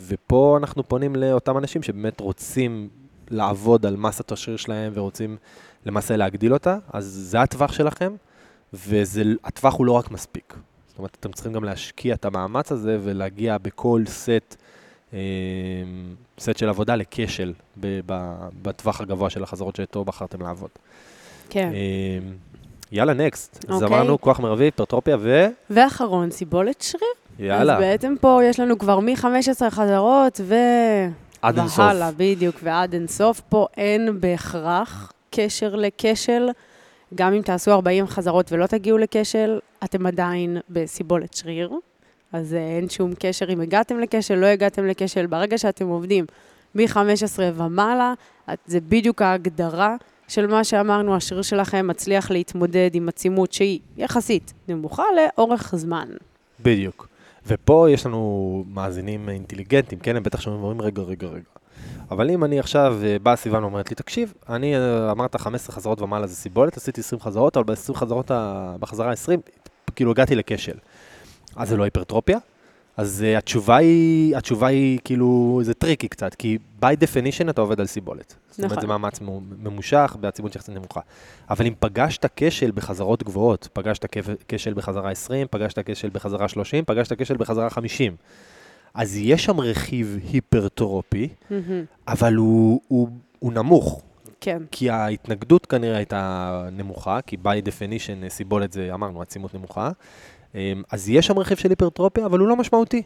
ופה 0.06 0.56
אנחנו 0.61 0.88
פונים 0.88 1.16
לאותם 1.16 1.58
אנשים 1.58 1.82
שבאמת 1.82 2.20
רוצים 2.20 2.88
לעבוד 3.30 3.87
על 3.87 3.97
מסת 3.97 4.32
השריר 4.32 4.56
שלהם 4.56 4.92
ורוצים 4.94 5.37
למעשה 5.87 6.16
להגדיל 6.16 6.52
אותה, 6.52 6.78
אז 6.92 7.04
זה 7.04 7.40
הטווח 7.40 7.73
שלכם, 7.73 8.14
והטווח 8.73 9.75
הוא 9.75 9.87
לא 9.87 9.92
רק 9.92 10.11
מספיק. 10.11 10.54
זאת 10.88 10.99
אומרת, 10.99 11.16
אתם 11.20 11.32
צריכים 11.32 11.52
גם 11.52 11.64
להשקיע 11.64 12.14
את 12.14 12.25
המאמץ 12.25 12.73
הזה 12.73 12.99
ולהגיע 13.02 13.58
בכל 13.58 14.02
סט, 14.06 14.56
אה, 15.12 15.18
סט 16.40 16.56
של 16.56 16.68
עבודה 16.68 16.97
לכשל 16.97 17.52
בטווח 18.62 19.00
הגבוה 19.00 19.30
של 19.30 19.42
החזרות 19.42 19.76
שאיתו 19.76 20.04
בחרתם 20.04 20.42
לעבוד. 20.42 20.70
כן. 21.50 21.73
יאללה, 22.92 23.14
נקסט. 23.14 23.64
אז 23.68 23.83
אוקיי. 23.83 23.99
אמרנו 23.99 24.21
כוח 24.21 24.40
מרבי, 24.40 24.64
היפרטרופיה 24.64 25.16
ו... 25.21 25.47
ואחרון, 25.71 26.30
סיבולת 26.30 26.80
שריר. 26.83 27.09
יאללה, 27.38 27.75
אז 27.75 27.80
בעצם 27.80 28.14
פה 28.21 28.40
יש 28.45 28.61
לנו 28.61 28.78
כבר 28.78 29.00
מ-15 29.00 29.71
חזרות 29.71 30.40
ו... 30.45 30.54
עד 31.42 31.59
אינסוף. 31.59 31.78
והלאה, 31.78 32.11
בדיוק, 32.16 32.57
ועד 32.62 32.95
אינסוף. 32.95 33.40
פה 33.49 33.66
אין 33.76 34.21
בהכרח 34.21 35.12
קשר 35.30 35.76
לכשל. 35.76 36.49
גם 37.14 37.33
אם 37.33 37.42
תעשו 37.42 37.71
40 37.71 38.07
חזרות 38.07 38.52
ולא 38.52 38.66
תגיעו 38.66 38.99
לכשל, 38.99 39.59
אתם 39.85 40.07
עדיין 40.07 40.59
בסיבולת 40.71 41.35
שריר. 41.35 41.73
אז 42.33 42.54
אה, 42.54 42.76
אין 42.76 42.88
שום 42.88 43.12
קשר 43.18 43.52
אם 43.52 43.61
הגעתם 43.61 44.00
לכשל, 44.00 44.35
לא 44.35 44.47
הגעתם 44.47 44.87
לכשל. 44.87 45.26
ברגע 45.26 45.59
שאתם 45.59 45.87
עובדים 45.87 46.25
מ-15 46.75 46.99
ומעלה, 47.54 48.14
זה 48.66 48.80
בדיוק 48.80 49.23
ההגדרה 49.23 49.97
של 50.28 50.47
מה 50.47 50.64
שאמרנו, 50.64 51.16
השריר 51.16 51.42
שלכם 51.42 51.87
מצליח 51.87 52.30
להתמודד 52.30 52.90
עם 52.92 53.08
עצימות 53.08 53.52
שהיא 53.52 53.80
יחסית 53.97 54.52
נמוכה 54.68 55.02
לאורך 55.16 55.75
זמן. 55.76 56.08
בדיוק. 56.61 57.08
ופה 57.47 57.87
יש 57.90 58.06
לנו 58.06 58.64
מאזינים 58.75 59.28
אינטליגנטים, 59.28 59.99
כן? 59.99 60.16
הם 60.16 60.23
בטח 60.23 60.40
שומעים 60.40 60.64
ואומרים, 60.64 60.82
רגע, 60.82 61.02
רגע, 61.02 61.26
רגע. 61.26 61.40
אבל 62.11 62.30
אם 62.30 62.44
אני 62.44 62.61
עכשיו, 62.61 62.97
אה, 63.04 63.16
באה 63.23 63.37
סיוון 63.37 63.62
ואומרת 63.64 63.90
לי, 63.90 63.97
תקשיב, 63.97 64.32
אני 64.49 64.76
אה, 64.76 65.11
אמרת 65.11 65.37
15 65.37 65.76
חזרות 65.76 66.00
ומעלה 66.00 66.26
זה 66.26 66.35
סיבולת, 66.37 66.76
עשיתי 66.76 67.00
20 67.00 67.20
חזרות, 67.20 67.56
אבל 67.56 67.64
ב-20 67.64 67.94
חזרות, 67.94 68.30
בחזרה 68.80 69.11
ה-20, 69.11 69.50
כאילו 69.97 70.11
הגעתי 70.11 70.35
לכשל. 70.35 70.76
אז 71.56 71.68
זה 71.68 71.76
לא 71.76 71.85
היפרטרופיה? 71.85 72.38
אז 72.99 73.25
אה, 73.35 73.38
התשובה 73.38 73.76
היא, 73.76 74.37
התשובה 74.37 74.67
היא 74.67 74.99
כאילו, 75.05 75.61
זה 75.62 75.75
tricky 75.75 76.08
קצת, 76.09 76.35
כי 76.35 76.59
by 76.83 76.85
definition 76.85 77.50
אתה 77.50 77.61
עובד 77.61 77.81
על 77.81 77.87
סיבולת. 77.87 78.35
זאת 78.50 78.59
אומרת, 78.59 78.71
נכון. 78.73 78.81
זה 78.81 78.87
מאמץ 78.87 79.21
מו- 79.21 79.40
ממושך 79.62 80.17
בעצימות 80.21 80.57
יחסית 80.57 80.75
נמוכה. 80.75 81.00
אבל 81.50 81.67
אם 81.67 81.75
פגשת 81.81 82.26
כשל 82.37 82.71
בחזרות 82.71 83.23
גבוהות, 83.23 83.69
פגשת 83.73 84.07
כשל 84.49 84.75
בחזרה 84.75 85.11
20, 85.11 85.47
פגשת 85.50 85.78
כשל 85.90 86.09
בחזרה 86.12 86.49
30, 86.49 86.85
פגשת 86.85 87.23
כשל 87.23 87.37
בחזרה 87.37 87.71
50, 87.71 88.17
אז 88.95 89.17
יש 89.17 89.45
שם 89.45 89.61
רכיב 89.61 90.19
היפרטרופי, 90.33 91.28
מהמם. 91.50 91.85
אבל 92.09 92.35
הוא, 92.35 92.81
הוא, 92.88 93.09
הוא 93.38 93.52
נמוך, 93.52 94.02
כן, 94.40 94.62
כי 94.71 94.90
ההתנגדות 94.90 95.67
כנראה 95.67 95.97
הייתה 95.97 96.69
נמוכה, 96.73 97.19
כי 97.26 97.37
by 97.45 97.67
definition 97.69 98.25
אה, 98.25 98.31
סיבולת 98.31 98.73
זה, 98.73 98.90
אמרנו, 98.95 99.23
עצימות 99.23 99.55
נמוכה. 99.55 99.90
אמ, 100.55 100.83
אז 100.90 101.09
יש 101.09 101.26
שם 101.26 101.38
רכיב 101.38 101.59
של 101.59 101.71
היפרטרופיה, 101.71 102.26
אבל 102.26 102.38
הוא 102.38 102.49
לא 102.49 102.57
משמעותי. 102.57 103.02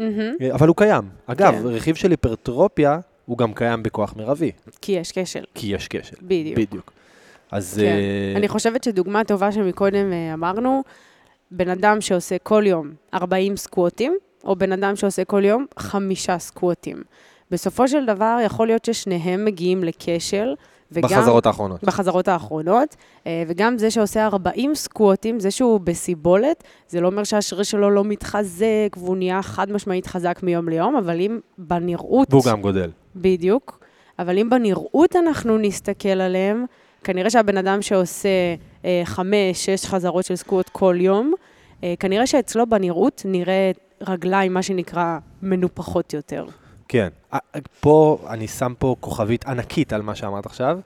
אה, 0.00 0.06
אבל 0.52 0.68
הוא 0.68 0.76
קיים. 0.76 1.04
אגב, 1.26 1.52
כן. 1.52 1.66
רכיב 1.66 1.94
של 1.94 2.10
היפרטרופיה 2.10 2.98
הוא 3.26 3.38
גם 3.38 3.54
קיים 3.54 3.82
בכוח 3.82 4.14
מרבי, 4.16 4.50
כי 4.80 4.92
יש 4.92 5.12
כשל. 5.14 5.44
כי 5.54 5.66
יש 5.66 5.88
כשל. 5.88 6.16
בדיוק. 6.22 6.58
בדיוק. 6.58 6.92
אז... 7.50 7.74
כן. 7.80 7.86
אה, 7.86 8.32
אני 8.36 8.48
חושבת 8.48 8.84
שדוגמה 8.84 9.24
טובה 9.24 9.52
שמקודם 9.52 10.12
אה, 10.12 10.34
אמרנו, 10.34 10.82
בן 11.50 11.68
אדם 11.68 12.00
שעושה 12.00 12.38
כל 12.38 12.64
יום 12.66 12.90
40 13.14 13.56
סקווטים, 13.56 14.16
או 14.44 14.56
בן 14.56 14.72
אדם 14.72 14.96
שעושה 14.96 15.24
כל 15.24 15.44
יום 15.44 15.66
חמישה 15.78 16.38
סקווטים. 16.38 17.02
בסופו 17.50 17.88
של 17.88 18.06
דבר, 18.06 18.38
יכול 18.44 18.66
להיות 18.66 18.84
ששניהם 18.84 19.44
מגיעים 19.44 19.84
לכשל, 19.84 20.54
וגם... 20.94 21.08
בחזרות 21.08 21.46
האחרונות. 21.46 21.84
בחזרות 21.84 22.28
האחרונות, 22.28 22.96
אה, 23.26 23.42
וגם 23.48 23.78
זה 23.78 23.90
שעושה 23.90 24.26
40 24.26 24.74
סקווטים, 24.74 25.40
זה 25.40 25.50
שהוא 25.50 25.80
בסיבולת, 25.80 26.64
זה 26.88 27.00
לא 27.00 27.06
אומר 27.06 27.24
שהשריר 27.24 27.62
שלו 27.62 27.90
לא 27.90 28.04
מתחזק, 28.04 28.96
והוא 28.96 29.16
נהיה 29.16 29.42
חד 29.42 29.72
משמעית 29.72 30.06
חזק 30.06 30.40
מיום 30.42 30.68
ליום, 30.68 30.96
אבל 30.96 31.20
אם 31.20 31.38
בנראות... 31.58 32.28
והוא 32.30 32.44
גם 32.44 32.60
גודל. 32.60 32.90
בדיוק. 33.16 33.78
אבל 34.18 34.38
אם 34.38 34.50
בנראות 34.50 35.16
אנחנו 35.16 35.58
נסתכל 35.58 36.08
עליהם, 36.08 36.64
כנראה 37.04 37.30
שהבן 37.30 37.56
אדם 37.56 37.82
שעושה 37.82 38.28
אה, 38.84 39.02
חמש, 39.04 39.66
שש 39.66 39.86
חזרות 39.86 40.24
של 40.24 40.36
סקווט 40.36 40.68
כל 40.68 40.96
יום, 41.00 41.34
אה, 41.84 41.94
כנראה 42.00 42.26
שאצלו 42.26 42.66
בנראות 42.66 43.22
נראה 43.24 43.70
רגליים, 44.00 44.54
מה 44.54 44.62
שנקרא, 44.62 45.18
מנופחות 45.42 46.14
יותר. 46.14 46.46
כן. 46.94 47.08
פה, 47.80 48.18
אני 48.28 48.48
שם 48.48 48.72
פה 48.78 48.96
כוכבית 49.00 49.46
ענקית 49.46 49.92
על 49.92 50.02
מה 50.02 50.14
שאמרת 50.14 50.46
עכשיו. 50.46 50.78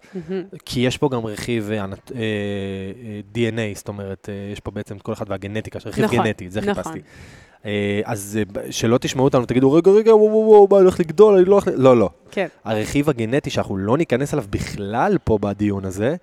כי 0.65 0.81
יש 0.81 0.99
פה 0.99 1.09
גם 1.09 1.27
רכיב 1.27 1.71
אה, 1.71 1.79
אה, 1.79 1.85
אה, 2.15 3.21
DNA, 3.35 3.77
זאת 3.79 3.89
אומרת, 3.89 4.29
אה, 4.29 4.53
יש 4.53 4.61
פה 4.61 4.71
בעצם 4.71 4.99
כל 4.99 5.13
אחד 5.13 5.31
והגנטיקה, 5.31 5.79
רכיב 5.87 6.05
נכון, 6.05 6.19
גנטי, 6.19 6.51
זה 6.51 6.61
נכון. 6.61 6.75
חיפשתי. 6.75 7.01
אה, 7.65 8.01
אז 8.05 8.39
אה, 8.57 8.73
שלא 8.73 8.99
תשמעו 8.99 9.25
אותנו, 9.25 9.47
תגידו, 9.47 9.73
רגע, 9.73 9.91
רגע, 9.91 10.15
וואו, 10.15 10.33
וואו, 10.33 10.49
וואו, 10.49 10.69
מה, 10.71 10.77
אני 10.77 10.85
הולך 10.85 11.01
לגדול, 11.01 11.35
אני 11.35 11.45
לא 11.45 11.53
הולך... 11.53 11.69
ל-" 11.69 11.71
לא, 11.77 11.97
לא. 11.97 12.11
כן, 12.31 12.47
הרכיב 12.65 13.11
הגנטי 13.11 13.51
שאנחנו 13.51 13.77
לא 13.77 13.97
ניכנס 13.97 14.35
אליו 14.35 14.45
בכלל 14.51 15.19
פה 15.25 15.39
בדיון 15.39 15.85
הזה, 15.85 16.17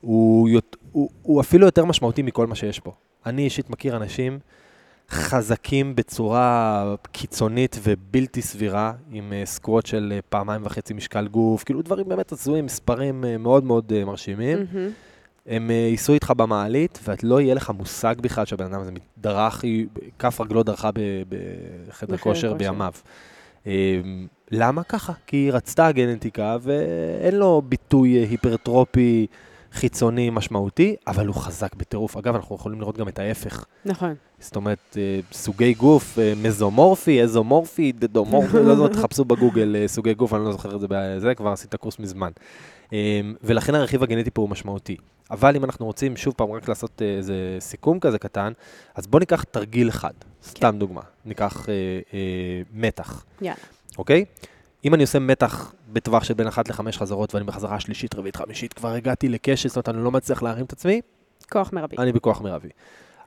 הוא, 0.00 0.48
הוא, 0.92 1.10
הוא 1.22 1.40
אפילו 1.40 1.66
יותר 1.66 1.84
משמעותי 1.84 2.22
מכל 2.22 2.46
מה 2.46 2.54
שיש 2.54 2.80
פה. 2.80 2.92
אני 3.26 3.42
אישית 3.42 3.70
מכיר 3.70 3.96
אנשים 3.96 4.38
חזקים 5.10 5.96
בצורה 5.96 6.94
קיצונית 7.12 7.78
ובלתי 7.82 8.42
סבירה, 8.42 8.92
עם 9.10 9.32
uh, 9.32 9.46
סקווט 9.46 9.86
של 9.86 10.12
uh, 10.18 10.22
פעמיים 10.28 10.62
וחצי 10.64 10.94
משקל 10.94 11.28
גוף, 11.28 11.64
כאילו 11.64 11.82
דברים 11.82 12.08
באמת 12.08 12.32
הזויים, 12.32 12.64
מספרים 12.66 13.24
uh, 13.24 13.38
מאוד 13.38 13.64
מאוד 13.64 14.04
מרשימים. 14.04 14.58
מהמם. 14.72 14.90
הם 15.46 15.70
ייסעו 15.70 16.14
איתך 16.14 16.32
במעלית, 16.36 16.98
ואת 17.04 17.24
לא 17.24 17.40
יהיה 17.40 17.54
לך 17.54 17.70
מושג 17.70 18.14
בכלל 18.20 18.44
שהבן 18.44 18.64
אדם 18.64 18.80
הזה 18.80 18.90
דרך, 19.18 19.64
כף 20.18 20.40
רגלו 20.40 20.62
דרכה 20.62 20.90
בחדר 21.88 22.16
כושר. 22.16 22.54
בימיו. 22.54 22.92
Um, 23.64 23.68
למה 24.50 24.82
ככה? 24.82 25.12
כי 25.26 25.36
היא 25.36 25.52
רצתה 25.52 25.86
הגנטיקה 25.86 26.56
ואין 26.60 27.34
לו 27.34 27.62
ביטוי 27.68 28.18
אה, 28.18 28.28
היפרטרופי 28.30 29.26
חיצוני 29.72 30.30
משמעותי, 30.30 30.96
אבל 31.06 31.26
הוא 31.26 31.34
חזק 31.34 31.74
בטירוף. 31.74 32.16
אגב, 32.16 32.34
אנחנו 32.34 32.56
יכולים 32.56 32.80
לראות 32.80 32.98
גם 32.98 33.08
את 33.08 33.18
ההפך. 33.18 33.64
נכון. 33.84 34.14
זאת 34.38 34.56
אומרת, 34.56 34.96
אה, 34.96 35.20
סוגי 35.32 35.74
גוף, 35.74 36.18
אה, 36.18 36.32
מזומורפי, 36.42 37.20
איזומורפי, 37.20 37.92
דדומורפי, 37.92 38.56
לא 38.56 38.72
יודע, 38.72 38.94
תחפשו 38.94 39.24
בגוגל 39.30 39.76
אה, 39.76 39.88
סוגי 39.88 40.14
גוף, 40.14 40.34
אני 40.34 40.44
לא 40.44 40.52
זוכר 40.52 40.74
את 40.74 40.80
זה 40.80 40.86
בזה, 40.90 41.34
כבר 41.34 41.50
עשית 41.50 41.74
קורס 41.74 41.98
מזמן. 41.98 42.30
ולכן 43.42 43.74
הרכיב 43.74 44.02
הגנטי 44.02 44.30
פה 44.30 44.42
הוא 44.42 44.50
משמעותי. 44.50 44.96
אבל 45.30 45.56
אם 45.56 45.64
אנחנו 45.64 45.86
רוצים, 45.86 46.16
שוב 46.16 46.34
פעם, 46.36 46.52
רק 46.52 46.68
לעשות 46.68 47.02
איזה 47.02 47.56
סיכום 47.60 48.00
כזה 48.00 48.18
קטן, 48.18 48.52
אז 48.94 49.06
בואו 49.06 49.20
ניקח 49.20 49.42
תרגיל 49.42 49.88
אחד, 49.88 50.12
סתם 50.44 50.76
דוגמה. 50.78 51.00
ניקח 51.24 51.68
אה, 51.68 51.74
אה, 52.14 52.62
מתח, 52.72 53.24
יאללה. 53.40 53.56
אוקיי? 53.98 54.24
אם 54.84 54.94
אני 54.94 55.02
עושה 55.02 55.18
מתח 55.18 55.72
בטווח 55.92 56.24
של 56.24 56.34
בין 56.34 56.46
אחת 56.46 56.68
לחמש 56.68 56.98
חזרות, 56.98 57.34
ואני 57.34 57.44
בחזרה 57.44 57.80
שלישית, 57.80 58.14
רביעית, 58.14 58.36
חמישית, 58.36 58.72
כבר 58.72 58.88
הגעתי 58.88 59.28
לקשת, 59.28 59.68
זאת 59.68 59.76
אומרת, 59.76 59.88
אני 59.88 60.04
לא 60.04 60.10
מצליח 60.10 60.42
להרים 60.42 60.64
את 60.64 60.72
עצמי, 60.72 61.00
כוח 61.50 61.72
מרבי. 61.72 61.96
אני 61.98 62.12
בכוח 62.12 62.40
מרבי. 62.40 62.68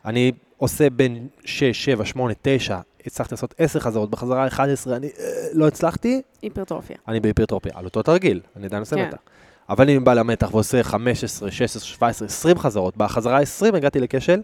אני 0.05 0.31
עושה 0.57 0.89
בין 0.89 1.27
6, 1.45 1.85
7, 1.85 2.05
8, 2.05 2.33
9, 2.41 2.79
הצלחתי 3.05 3.33
לעשות 3.33 3.53
10 3.57 3.79
חזרות, 3.79 4.11
בחזרה 4.11 4.47
11 4.47 4.95
אני 4.95 5.07
אה, 5.07 5.47
לא 5.53 5.67
הצלחתי, 5.67 6.21
היפרטרופיה. 6.41 6.97
אני 7.07 7.19
בהיפרטרופיה, 7.19 7.71
על 7.75 7.85
אותו 7.85 8.01
תרגיל, 8.01 8.39
אני 8.55 8.65
עדיין 8.65 8.79
עושה 8.79 8.95
כן. 8.95 9.07
מתח. 9.07 9.17
אבל 9.69 9.89
אם 9.89 9.97
אני 9.97 10.05
בא 10.05 10.13
למתח 10.13 10.53
ועושה 10.53 10.83
15, 10.83 11.51
16, 11.51 11.81
17, 11.81 12.25
20 12.25 12.59
חזרות, 12.59 12.97
בחזרה 12.97 13.39
20 13.39 13.75
הגעתי 13.75 13.99
לכשל, 13.99 14.41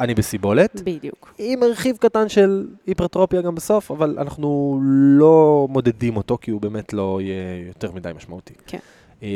אני 0.00 0.14
בסיבולת, 0.14 0.82
בדיוק. 0.84 1.34
עם 1.38 1.64
רכיב 1.64 1.96
קטן 1.96 2.28
של 2.28 2.66
היפרטרופיה 2.86 3.42
גם 3.42 3.54
בסוף, 3.54 3.90
אבל 3.90 4.16
אנחנו 4.18 4.80
לא 5.18 5.66
מודדים 5.70 6.16
אותו, 6.16 6.38
כי 6.40 6.50
הוא 6.50 6.60
באמת 6.60 6.92
לא 6.92 7.18
יהיה 7.20 7.66
יותר 7.66 7.92
מדי 7.92 8.10
משמעותי. 8.16 8.54
כן. 8.66 8.78
אה, 9.22 9.28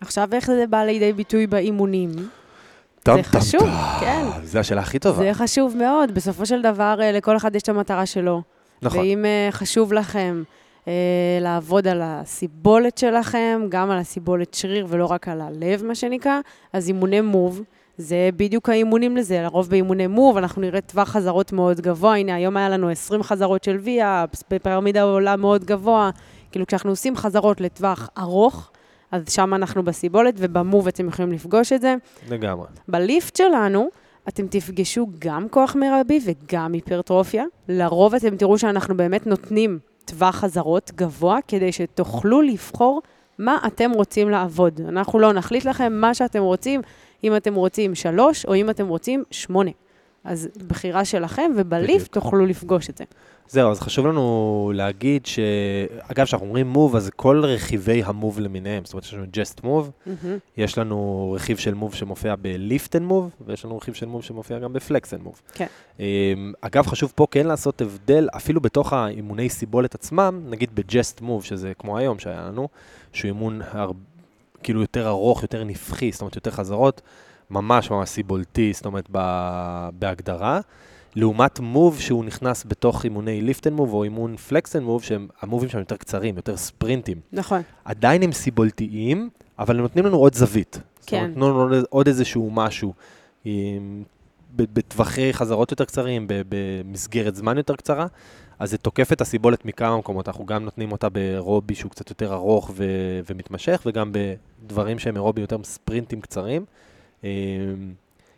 עכשיו, 0.00 0.28
איך 0.32 0.46
זה 0.46 0.64
בא 0.70 0.84
לידי 0.84 1.12
ביטוי 1.12 1.46
באימונים? 1.46 2.10
טם, 3.02 3.16
טם, 3.16 3.22
חשוב, 3.22 3.60
טם. 3.60 4.00
כן. 4.00 4.24
זה 4.42 4.60
השאלה 4.60 4.80
הכי 4.80 4.98
טובה. 4.98 5.22
זה 5.22 5.34
חשוב 5.34 5.76
מאוד. 5.76 6.14
בסופו 6.14 6.46
של 6.46 6.62
דבר, 6.62 6.98
אה, 7.00 7.12
לכל 7.12 7.36
אחד 7.36 7.56
יש 7.56 7.62
את 7.62 7.68
המטרה 7.68 8.06
שלו. 8.06 8.42
נכון. 8.82 9.00
ואם 9.00 9.24
אה, 9.24 9.48
חשוב 9.50 9.92
לכם 9.92 10.42
לעבוד 11.40 11.88
על 11.88 12.00
הסיבולת 12.04 12.98
שלכם, 12.98 13.60
גם 13.68 13.90
על 13.90 13.98
הסיבולת 13.98 14.54
שריר 14.54 14.86
ולא 14.88 15.06
רק 15.06 15.28
על 15.28 15.40
הלב, 15.40 15.84
מה 15.84 15.94
שנקרא, 15.94 16.40
אז 16.72 16.88
אימוני 16.88 17.20
מוב, 17.20 17.62
זה 17.98 18.30
בדיוק 18.36 18.68
האימונים 18.68 19.16
לזה. 19.16 19.42
לרוב 19.42 19.70
באימוני 19.70 20.06
מוב 20.06 20.36
אנחנו 20.36 20.62
נראה 20.62 20.80
טווח 20.80 21.08
חזרות 21.08 21.52
מאוד 21.52 21.80
גבוה. 21.80 22.16
הנה, 22.16 22.34
היום 22.34 22.56
היה 22.56 22.68
לנו 22.68 22.90
20 22.90 23.22
חזרות 23.22 23.64
של 23.64 23.76
ויה-אפס, 23.82 24.44
בפירמידה 24.50 25.02
עולה 25.02 25.36
מאוד 25.36 25.64
גבוה. 25.64 26.10
כאילו, 26.52 26.66
כשאנחנו 26.66 26.90
עושים 26.90 27.16
חזרות 27.16 27.60
לטווח 27.60 28.08
ארוך, 28.18 28.70
אז 29.12 29.22
שם 29.28 29.54
אנחנו 29.54 29.82
בסיבולת, 29.82 30.34
ובמוב 30.36 30.88
אתם 30.88 31.08
יכולים 31.08 31.32
לפגוש 31.32 31.72
את 31.72 31.80
זה. 31.80 31.94
לגמרי. 32.28 32.66
בליפט 32.88 33.36
שלנו, 33.36 33.88
אתם 34.28 34.46
תפגשו 34.46 35.06
גם 35.18 35.48
כוח 35.48 35.76
מרבי 35.76 36.20
וגם 36.24 36.72
היפרטרופיה. 36.72 37.44
לרוב 37.68 38.14
אתם 38.14 38.36
תראו 38.36 38.58
שאנחנו 38.58 38.96
באמת 38.96 39.26
נותנים 39.26 39.78
טווח 40.04 40.36
חזרות 40.36 40.90
גבוה, 40.94 41.38
כדי 41.48 41.72
שתוכלו 41.72 42.42
לבחור 42.42 43.02
מה 43.38 43.58
אתם 43.66 43.90
רוצים 43.90 44.30
לעבוד. 44.30 44.80
אנחנו 44.88 45.18
לא 45.18 45.32
נחליט 45.32 45.64
לכם 45.64 45.92
מה 45.92 46.14
שאתם 46.14 46.42
רוצים, 46.42 46.80
אם 47.26 47.36
אתם 47.36 47.54
רוצים 47.54 47.94
שלוש 47.94 48.44
או 48.44 48.54
אם 48.54 48.70
אתם 48.70 48.88
רוצים 48.88 49.24
שמונה. 49.30 49.70
אז 50.24 50.48
בחירה 50.66 51.04
שלכם, 51.04 51.50
וב 51.56 51.69
Lift 51.69 51.94
בדיוק. 51.94 52.14
תוכלו 52.14 52.46
לפגוש 52.46 52.90
את 52.90 52.98
זה. 52.98 53.04
זהו, 53.48 53.70
אז 53.70 53.80
חשוב 53.80 54.06
לנו 54.06 54.72
להגיד 54.74 55.26
ש... 55.26 55.38
אגב, 56.12 56.24
כשאנחנו 56.24 56.46
אומרים 56.46 56.66
Move, 56.66 56.96
אז 56.96 57.10
כל 57.16 57.44
רכיבי 57.44 58.02
ה 58.04 58.11
Move 58.11 58.40
למיניהם, 58.40 58.84
זאת 58.84 58.92
אומרת, 58.92 59.04
יש 59.04 59.14
לנו 59.14 59.26
Just 59.32 59.64
Move, 59.64 59.90
יש 60.56 60.78
לנו 60.78 61.32
רכיב 61.36 61.56
של 61.56 61.74
Move 61.74 61.94
שמופיע 61.94 62.34
ב 62.36 62.48
Lift 62.48 62.96
and 62.96 63.04
Move, 63.04 63.30
ויש 63.46 63.64
לנו 63.64 63.76
רכיב 63.76 63.94
של 63.94 64.06
Move 64.06 64.22
שמופיע 64.22 64.58
גם 64.58 64.72
ב 64.72 64.80
Flex 64.80 65.14
and 65.14 65.22
Move. 65.22 65.42
כן. 65.52 65.66
אמ, 66.00 66.52
אגב, 66.60 66.86
חשוב 66.86 67.12
פה 67.14 67.26
כן 67.30 67.46
לעשות 67.46 67.80
הבדל, 67.80 68.28
אפילו 68.36 68.60
בתוך 68.60 68.92
האימוני 68.92 69.48
סיבולת 69.48 69.94
עצמם, 69.94 70.40
נגיד 70.48 70.74
ב 70.74 70.83
Just 70.83 71.20
Move, 71.20 71.44
שזה 71.44 71.72
כמו 71.78 71.98
היום 71.98 72.18
שהיה 72.18 72.42
לנו, 72.42 72.68
שהוא 73.12 73.28
אימון 73.28 73.60
הר... 73.70 73.90
כאילו 74.62 74.80
יותר 74.80 75.08
ארוך, 75.08 75.42
יותר 75.42 75.64
נפחי, 75.64 76.12
זאת 76.12 76.20
אומרת, 76.20 76.36
יותר 76.36 76.50
חזרות, 76.50 77.02
ממש 77.50 77.90
ממש 77.90 78.08
סיבולתי, 78.08 78.72
זאת 78.72 78.86
אומרת, 78.86 79.04
ב... 79.12 79.18
בהגדרה. 79.98 80.60
לעומת 81.16 81.60
Move 81.60 82.00
שהוא 82.00 82.24
נכנס 82.24 82.64
בתוך 82.68 83.04
אימוני 83.04 83.40
Lift 83.42 83.66
and 83.66 83.76
Move 83.76 83.92
או 83.94 84.04
אימון 84.04 84.36
Flex 84.36 84.76
and 84.76 84.84
Move, 84.84 85.02
שהם 85.02 85.28
המובים 85.42 85.68
שם 85.68 85.78
יותר 85.78 85.96
קצרים, 85.96 86.36
יותר 86.36 86.56
ספרינטים. 86.56 87.20
נכון. 87.32 87.60
עדיין 87.84 88.22
הם 88.22 88.32
סיבולתיים, 88.32 89.30
אבל 89.58 89.76
הם 89.76 89.82
נותנים 89.82 90.06
לנו 90.06 90.16
עוד 90.16 90.34
זווית. 90.34 90.80
זאת 91.00 91.08
כן. 91.10 91.16
אומרת, 91.16 91.36
נותנים 91.36 91.70
לנו 91.72 91.84
עוד- 91.90 92.06
איזשהו 92.08 92.50
משהו. 92.50 92.92
עם- 93.44 94.02
בטווחי 94.56 95.32
חזרות 95.32 95.70
יותר 95.70 95.84
קצרים, 95.84 96.26
במסגרת 96.28 97.34
זמן 97.36 97.56
יותר 97.56 97.76
קצרה, 97.76 98.06
אז 98.58 98.70
זה 98.70 98.78
תוקף 98.78 99.12
את 99.12 99.20
הסיבולת 99.20 99.64
מכמה 99.64 99.96
מקומות. 99.98 100.28
אנחנו 100.28 100.46
גם 100.46 100.64
נותנים 100.64 100.92
אותה 100.92 101.08
ברובי 101.08 101.74
שהוא 101.74 101.90
קצת 101.90 102.10
יותר 102.10 102.32
ארוך 102.34 102.70
ו- 102.74 102.84
ומתמשך, 103.30 103.82
וגם 103.86 104.12
בדברים 104.12 104.98
שהם 104.98 105.16
אירובי 105.16 105.40
יותר 105.40 105.56
ספרינטים 105.64 106.20
קצרים. 106.20 106.64
אה, 107.24 107.28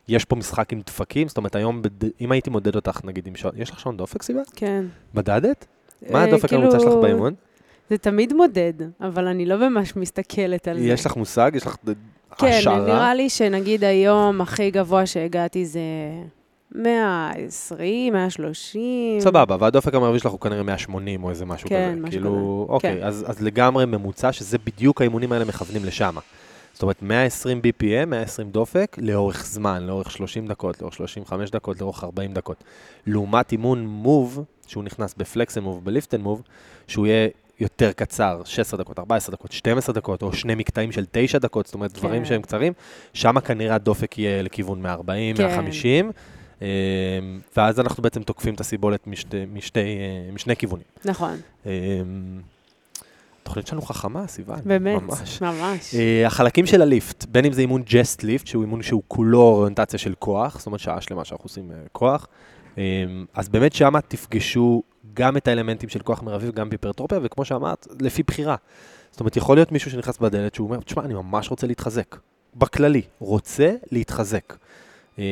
יש 0.08 0.25
פה 0.25 0.37
משחק 0.37 0.72
עם 0.72 0.80
דפקים, 0.87 1.28
זאת 1.28 1.37
אומרת, 1.37 1.56
היום, 1.56 1.82
בד- 1.82 2.10
אם 2.20 2.32
הייתי 2.32 2.50
מודד 2.50 2.76
אותך, 2.76 3.00
נגיד, 3.04 3.26
עם 3.26 3.37
שעון, 3.37 3.52
יש 3.56 3.70
לך 3.70 3.80
שעון 3.80 3.96
דופק, 3.96 4.22
סיבה? 4.22 4.40
כן. 4.56 4.84
מדדת? 5.14 5.66
מה 6.10 6.18
אה, 6.18 6.25
הדופק 6.25 6.48
כאילו, 6.48 6.62
הממוצע 6.62 6.80
שלך 6.80 6.92
באימון? 7.02 7.34
זה 7.90 7.98
תמיד 7.98 8.32
מודד, 8.32 8.72
אבל 9.00 9.26
אני 9.26 9.46
לא 9.46 9.68
ממש 9.68 9.96
מסתכלת 9.96 10.68
על 10.68 10.78
זה. 10.78 10.84
יש 10.84 11.06
לך 11.06 11.16
מושג? 11.16 11.50
יש 11.54 11.66
לך 11.66 11.76
כן, 12.38 12.46
השערה? 12.46 12.87
נראה 12.87 13.14
לי 13.14 13.30
שנגיד 13.30 13.84
היום 13.84 14.40
הכי 14.40 14.70
גבוה 14.70 15.06
שהגעתי 15.06 15.64
זה 15.66 15.80
120, 16.75 18.12
130. 18.12 19.20
סבבה, 19.20 19.56
והדופק 19.60 19.94
המרבי 19.94 20.18
שלך 20.18 20.32
הוא 20.32 20.40
כנראה 20.40 20.62
180 20.62 21.25
או 21.25 21.30
איזה 21.30 21.46
משהו 21.46 21.68
כן, 21.68 21.90
כזה. 21.92 22.00
משהו 22.00 22.10
כאילו, 22.10 22.64
כזה. 22.64 22.75
אוקיי, 22.75 23.00
כן. 23.00 23.06
אז, 23.06 23.25
אז 23.28 23.42
לגמרי 23.42 23.87
ממוצע, 23.87 24.32
שזה 24.32 24.58
בדיוק 24.58 25.00
האימונים 25.00 25.32
האלה 25.32 25.44
מכוונים 25.44 25.84
לשם. 25.84 26.16
זאת 26.72 26.82
אומרת, 26.82 27.02
120 27.02 27.60
BPM, 27.60 28.06
120 28.06 28.50
דופק, 28.50 28.96
לאורך 29.00 29.46
זמן, 29.46 29.82
לאורך 29.87 30.10
30 30.10 30.46
דקות, 30.46 30.80
לאורך 30.80 30.94
35 30.94 31.50
דקות, 31.50 31.80
לאורך 31.80 32.04
40 32.04 32.34
דקות. 32.34 32.64
לעומת 33.06 33.52
אימון 33.52 33.87
Move, 33.87 34.44
שהוא 34.66 34.84
נכנס 34.84 35.14
ב 35.18 35.26
Flex 35.26 35.58
and 35.58 35.64
Move, 35.64 35.85
ב 35.85 35.90
Lift 35.90 36.14
and 36.14 36.23
Move, 36.23 36.42
שהוא 36.87 37.06
יהיה 37.06 37.28
יותר 37.60 37.92
קצר, 37.92 38.40
16 38.44 38.78
דקות, 38.78 38.98
14 38.98 39.34
דקות, 39.34 39.52
12 39.52 39.94
דקות, 39.94 40.22
או 40.22 40.32
שני 40.32 40.54
מקטעים 40.54 40.92
של 40.92 41.04
9 41.10 41.38
דקות, 41.38 41.66
זאת 41.66 41.75
אומרת, 41.75 41.92
דברים 41.92 42.22
כן. 42.22 42.28
שהם 42.28 42.42
קצרים, 42.42 42.72
שם 43.12 43.40
כנראה 43.40 43.75
הדופק 43.75 44.18
יהיה 44.18 44.42
לכיוון 44.42 44.82
140, 44.82 45.37
כן. 45.37 45.46
150. 45.46 46.10
אמ, 46.62 46.66
ואז 47.56 47.80
אנחנו 47.80 48.02
בעצם 48.02 48.22
תוקפים 48.22 48.54
את 48.54 48.60
הסיבולת 48.60 49.06
משתי, 49.06 49.44
משתי, 49.52 49.80
אה, 49.80 50.32
משני 50.32 50.56
כיוונים. 50.56 50.86
נכון, 51.04 51.36
אמ, 51.66 51.70
התוכנית 53.42 53.66
שלנו 53.66 53.82
חכמה, 53.82 54.26
סיוון. 54.26 54.60
באמת, 54.64 55.02
ממש. 55.02 55.42
ממש. 55.42 55.94
אה, 55.94 56.26
החלקים 56.26 56.66
של 56.66 56.82
הליפט, 56.82 57.24
בין 57.24 57.44
אם 57.44 57.52
זה 57.52 57.60
אימון 57.60 57.82
ג'סט 57.86 58.22
ליפט, 58.22 58.46
שהוא 58.46 58.62
אימון 58.62 58.82
שהוא 58.82 59.02
כולו 59.08 59.40
אוריינטציה 59.40 59.98
של 59.98 60.14
כוח, 60.18 60.58
זאת 60.58 60.66
אומרת 60.66 60.80
שעה 60.80 61.00
שלמה 61.00 61.24
שאנחנו 61.24 61.44
עושים 61.44 61.70
אה, 61.70 61.76
כוח, 61.92 62.26
אמ, 62.78 62.82
אז 63.34 63.48
באמת 63.48 63.72
שמה 63.72 64.00
תפגשו 64.00 64.82
גם 65.14 65.36
את 65.36 65.48
האלמנטים 65.48 65.88
של 65.88 66.00
כוח 66.00 66.22
מרבי 66.22 66.48
וגם 66.48 66.68
בהיפרטרופיה, 66.68 67.18
וכמו 67.22 67.44
שאמרת, 67.44 67.86
לפי 68.00 68.22
בחירה. 68.22 68.56
זאת 69.10 69.20
אומרת, 69.20 69.36
יכול 69.36 69.56
להיות 69.56 69.72
מישהו 69.72 69.90
שנכנס 69.90 70.18
בדלת 70.18 70.54
שהוא 70.54 70.66
אומר, 70.66 70.80
תשמע, 70.80 71.04
אני 71.04 71.14
ממש 71.14 71.50
רוצה 71.50 71.66
להתחזק. 71.66 72.16
בכללי, 72.56 73.02
רוצה 73.18 73.74
להתחזק. 73.92 74.56
אמ, 75.18 75.22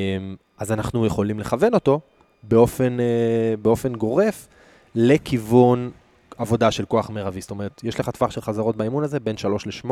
אז 0.58 0.72
אנחנו 0.72 1.06
יכולים 1.06 1.40
לכוון 1.40 1.74
אותו 1.74 2.00
באופן, 2.42 3.00
אה, 3.00 3.54
באופן 3.62 3.94
גורף 3.94 4.48
לכיוון 4.94 5.90
עבודה 6.38 6.70
של 6.70 6.84
כוח 6.84 7.10
מרבי. 7.10 7.40
זאת 7.40 7.50
אומרת, 7.50 7.80
יש 7.84 8.00
לך 8.00 8.10
טווח 8.10 8.30
של 8.30 8.40
חזרות 8.40 8.76
באימון 8.76 9.04
הזה 9.04 9.20
בין 9.20 9.36
3 9.36 9.66
ל-8, 9.66 9.90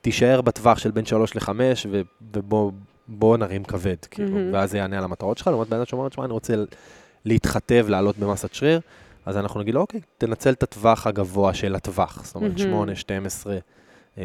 תישאר 0.00 0.40
בטווח 0.40 0.78
של 0.78 0.90
בין 0.90 1.04
3 1.04 1.36
ל-5, 1.36 1.50
ובוא 2.32 2.72
בוא 3.08 3.36
נרים 3.36 3.64
כבד, 3.64 3.96
כאילו, 4.10 4.30
מהמם. 4.30 4.52
ואז 4.52 4.70
זה 4.70 4.78
יענה 4.78 4.98
על 4.98 5.04
המטרות 5.04 5.38
שלך, 5.38 5.46
לעומת 5.46 5.68
בן 5.68 5.76
אדם 5.76 5.86
שאומר, 5.86 6.08
תשמע, 6.08 6.24
אני 6.24 6.32
רוצה 6.32 6.54
להתחתב, 7.24 7.86
לעלות 7.88 8.18
במסת 8.18 8.54
שריר, 8.54 8.80
אז 9.26 9.36
אנחנו 9.36 9.60
נגיד 9.60 9.74
לו, 9.74 9.80
אוקיי, 9.80 10.00
תנצל 10.18 10.50
את 10.50 10.62
הטווח 10.62 11.06
הגבוה 11.06 11.54
של 11.54 11.74
הטווח, 11.74 12.24
זאת 12.24 12.34
אומרת, 12.34 12.50
מהמם. 12.58 12.70
8, 12.70 12.94
12, 12.94 13.58
אמ, 14.18 14.22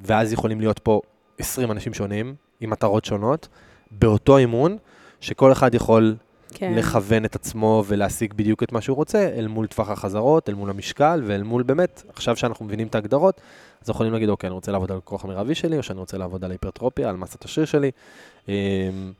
ואז 0.00 0.32
יכולים 0.32 0.60
להיות 0.60 0.78
פה 0.78 1.00
20 1.38 1.70
אנשים 1.70 1.94
שונים, 1.94 2.34
עם 2.60 2.70
מטרות 2.70 3.04
שונות, 3.04 3.48
באותו 3.90 4.38
אימון, 4.38 4.76
שכל 5.20 5.52
אחד 5.52 5.74
יכול 5.74 6.16
כן. 6.54 6.74
לכוון 6.76 7.24
את 7.24 7.34
עצמו 7.34 7.84
ולהשיג 7.86 8.34
בדיוק 8.34 8.62
את 8.62 8.72
מה 8.72 8.80
שהוא 8.80 8.96
רוצה, 8.96 9.28
אל 9.36 9.46
מול 9.46 9.66
טווח 9.66 9.90
החזרות, 9.90 10.48
אל 10.48 10.54
מול 10.54 10.70
המשקל, 10.70 11.22
ואל 11.26 11.42
מול 11.42 11.62
באמת, 11.62 12.02
עכשיו 12.08 12.36
שאנחנו 12.36 12.64
מבינים 12.64 12.86
את 12.86 12.94
ההגדרות, 12.94 13.40
אז 13.82 13.88
יכולים 13.88 14.12
להגיד, 14.12 14.28
אוקיי, 14.28 14.46
אני 14.48 14.54
רוצה 14.54 14.72
לעבוד 14.72 14.92
על 14.92 14.98
הכוח 14.98 15.24
המרבי 15.24 15.54
שלי, 15.54 15.76
או 15.76 15.82
שאני 15.82 15.98
רוצה 15.98 16.18
לעבוד 16.18 16.44
על 16.44 16.50
ההיפרטרופיה, 16.50 17.08
על 17.08 17.16
מסת 17.16 17.44
השריר 17.44 17.66
שלי. 17.66 17.90
אמ, 18.48 18.52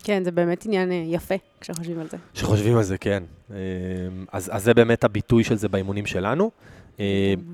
כן, 0.04 0.24
זה 0.24 0.30
באמת 0.30 0.66
עניין 0.66 0.92
אה, 0.92 1.02
יפה 1.06 1.34
כשחושבים 1.60 2.00
על 2.00 2.08
זה. 2.08 2.16
שחושבים 2.34 2.76
על 2.76 2.82
זה, 2.82 2.98
כן. 2.98 3.22
אמ, 3.50 3.54
אז, 4.32 4.50
אז 4.52 4.64
זה 4.64 4.74
באמת 4.74 5.04
הביטוי 5.04 5.44
של 5.44 5.56
זה 5.56 5.68
באימונים 5.68 6.06
שלנו. 6.06 6.50
אמ, 6.98 7.04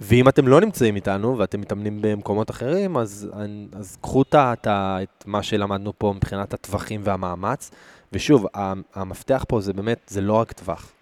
ואם 0.00 0.28
אתם 0.28 0.48
לא 0.48 0.61
נמצאים 0.61 0.96
איתנו 0.96 1.38
ואתם 1.38 1.61
מתאמנים 1.61 1.98
במקומות 2.02 2.50
אחרים, 2.50 2.96
אז, 2.96 3.30
אז 3.72 3.96
קחו 4.00 4.22
את 4.22 4.35
את 4.66 5.24
מה 5.26 5.42
שלמדנו 5.42 5.92
פה 5.98 6.12
מבחינת 6.16 6.54
הטווחים 6.54 7.00
והמאמץ. 7.04 7.70
ושוב, 8.12 8.46
המפתח 8.94 9.44
פה 9.48 9.61
זה 9.61 9.72
באמת, 9.72 9.98
זה 10.09 10.20
לא 10.20 10.33
רק 10.33 10.52
טווח. 10.52 10.92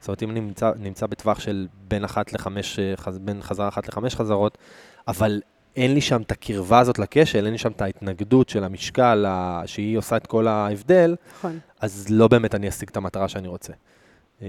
זאת 0.00 0.08
אומרת, 0.08 0.22
אם 0.22 0.34
נמצא, 0.34 0.70
נמצא 0.78 1.06
בטווח 1.06 1.40
של 1.40 1.66
בין 1.88 2.04
אחת 2.04 2.32
לחמש, 2.32 2.78
אה, 2.78 2.96
חז- 2.96 3.18
בין 3.18 3.42
חזרה 3.42 3.68
אחת 3.68 3.88
לחמש 3.88 4.14
חזרות, 4.16 4.58
אבל 5.08 5.40
אין 5.76 5.94
לי 5.94 6.00
שם 6.00 6.22
את 6.22 6.32
הקרבה 6.32 6.78
הזאת 6.78 6.98
לקשל, 6.98 7.44
אין 7.44 7.52
לי 7.52 7.58
שם 7.58 7.70
את 7.70 7.82
ההתנגדות 7.82 8.48
של 8.48 8.64
המשקל, 8.64 9.24
ה- 9.28 9.62
שהיא 9.66 9.98
עושה 9.98 10.16
את 10.16 10.26
כל 10.26 10.48
ההבדל, 10.48 11.16
נכון, 11.38 11.58
אז 11.80 12.06
לא 12.10 12.28
באמת 12.28 12.54
אני 12.54 12.68
אשיג 12.68 12.88
את 12.88 12.96
המטרה 12.96 13.28
שאני 13.28 13.48
רוצה. 13.48 13.72
אמ, 14.42 14.46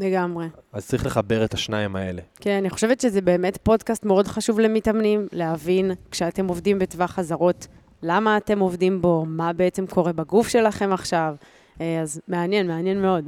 לגמרי. 0.00 0.46
אז 0.72 0.86
צריך 0.86 1.06
לחבר 1.06 1.44
את 1.44 1.54
השניים 1.54 1.96
האלה. 1.96 2.22
כן, 2.40 2.50
אני 2.60 2.70
חושבת 2.70 3.00
שזה 3.00 3.20
באמת 3.20 3.56
פודקאסט 3.62 4.04
מאוד 4.04 4.28
חשוב 4.28 4.60
למתאמנים, 4.60 5.26
להבין 5.32 5.90
כשאתם 6.10 6.48
עובדים 6.48 6.78
בטווח 6.78 7.10
חזרות, 7.10 7.66
למה 8.02 8.36
אתם 8.36 8.58
עובדים 8.58 9.02
בו, 9.02 9.24
מה 9.28 9.52
בעצם 9.52 9.86
קורה 9.86 10.12
בגוף 10.12 10.48
שלכם 10.48 10.92
עכשיו. 10.92 11.34
אה, 11.80 12.00
אז 12.02 12.20
מעניין, 12.28 12.66
מעניין 12.68 13.02
מאוד. 13.02 13.24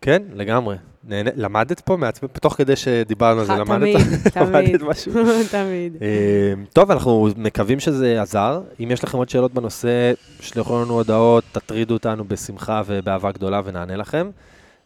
כן, 0.00 0.22
לגמרי. 0.34 0.76
נהנה, 1.04 1.30
למדת 1.36 1.80
פה 1.80 1.96
מעצמי, 1.96 2.28
תוך 2.40 2.54
כדי 2.54 2.76
שדיברנו 2.76 3.40
על 3.40 3.46
זה, 3.46 3.52
ח- 3.52 3.56
למדת? 3.58 3.96
תמיד, 4.32 4.76
תמיד? 4.78 4.82
תמיד. 5.50 5.96
אמ, 6.02 6.64
טוב, 6.72 6.90
אנחנו 6.90 7.28
מקווים 7.36 7.80
שזה 7.80 8.22
עזר. 8.22 8.60
אם 8.80 8.90
יש 8.90 9.04
לכם 9.04 9.18
עוד 9.18 9.28
שאלות 9.28 9.54
בנושא, 9.54 10.12
שלחו 10.40 10.82
לנו 10.82 10.94
הודעות, 10.94 11.44
תטרידו 11.52 11.94
אותנו 11.94 12.24
בשמחה 12.24 12.82
ובאהבה 12.86 13.32
גדולה 13.32 13.60
ונענה 13.64 13.96
לכם. 13.96 14.30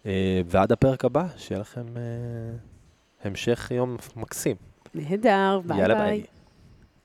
אה, 0.07 0.41
ועד 0.47 0.73
הפרק 0.73 1.05
הבא, 1.05 1.27
שיהיה 1.37 1.61
לכם 1.61 1.97
אה, 1.97 2.03
המשך 3.25 3.71
יום 3.75 3.97
מקסים. 4.17 4.57
נהדר, 4.95 5.61
ביי 5.67 5.79
יאללה. 5.79 5.95
ביי. 5.95 6.23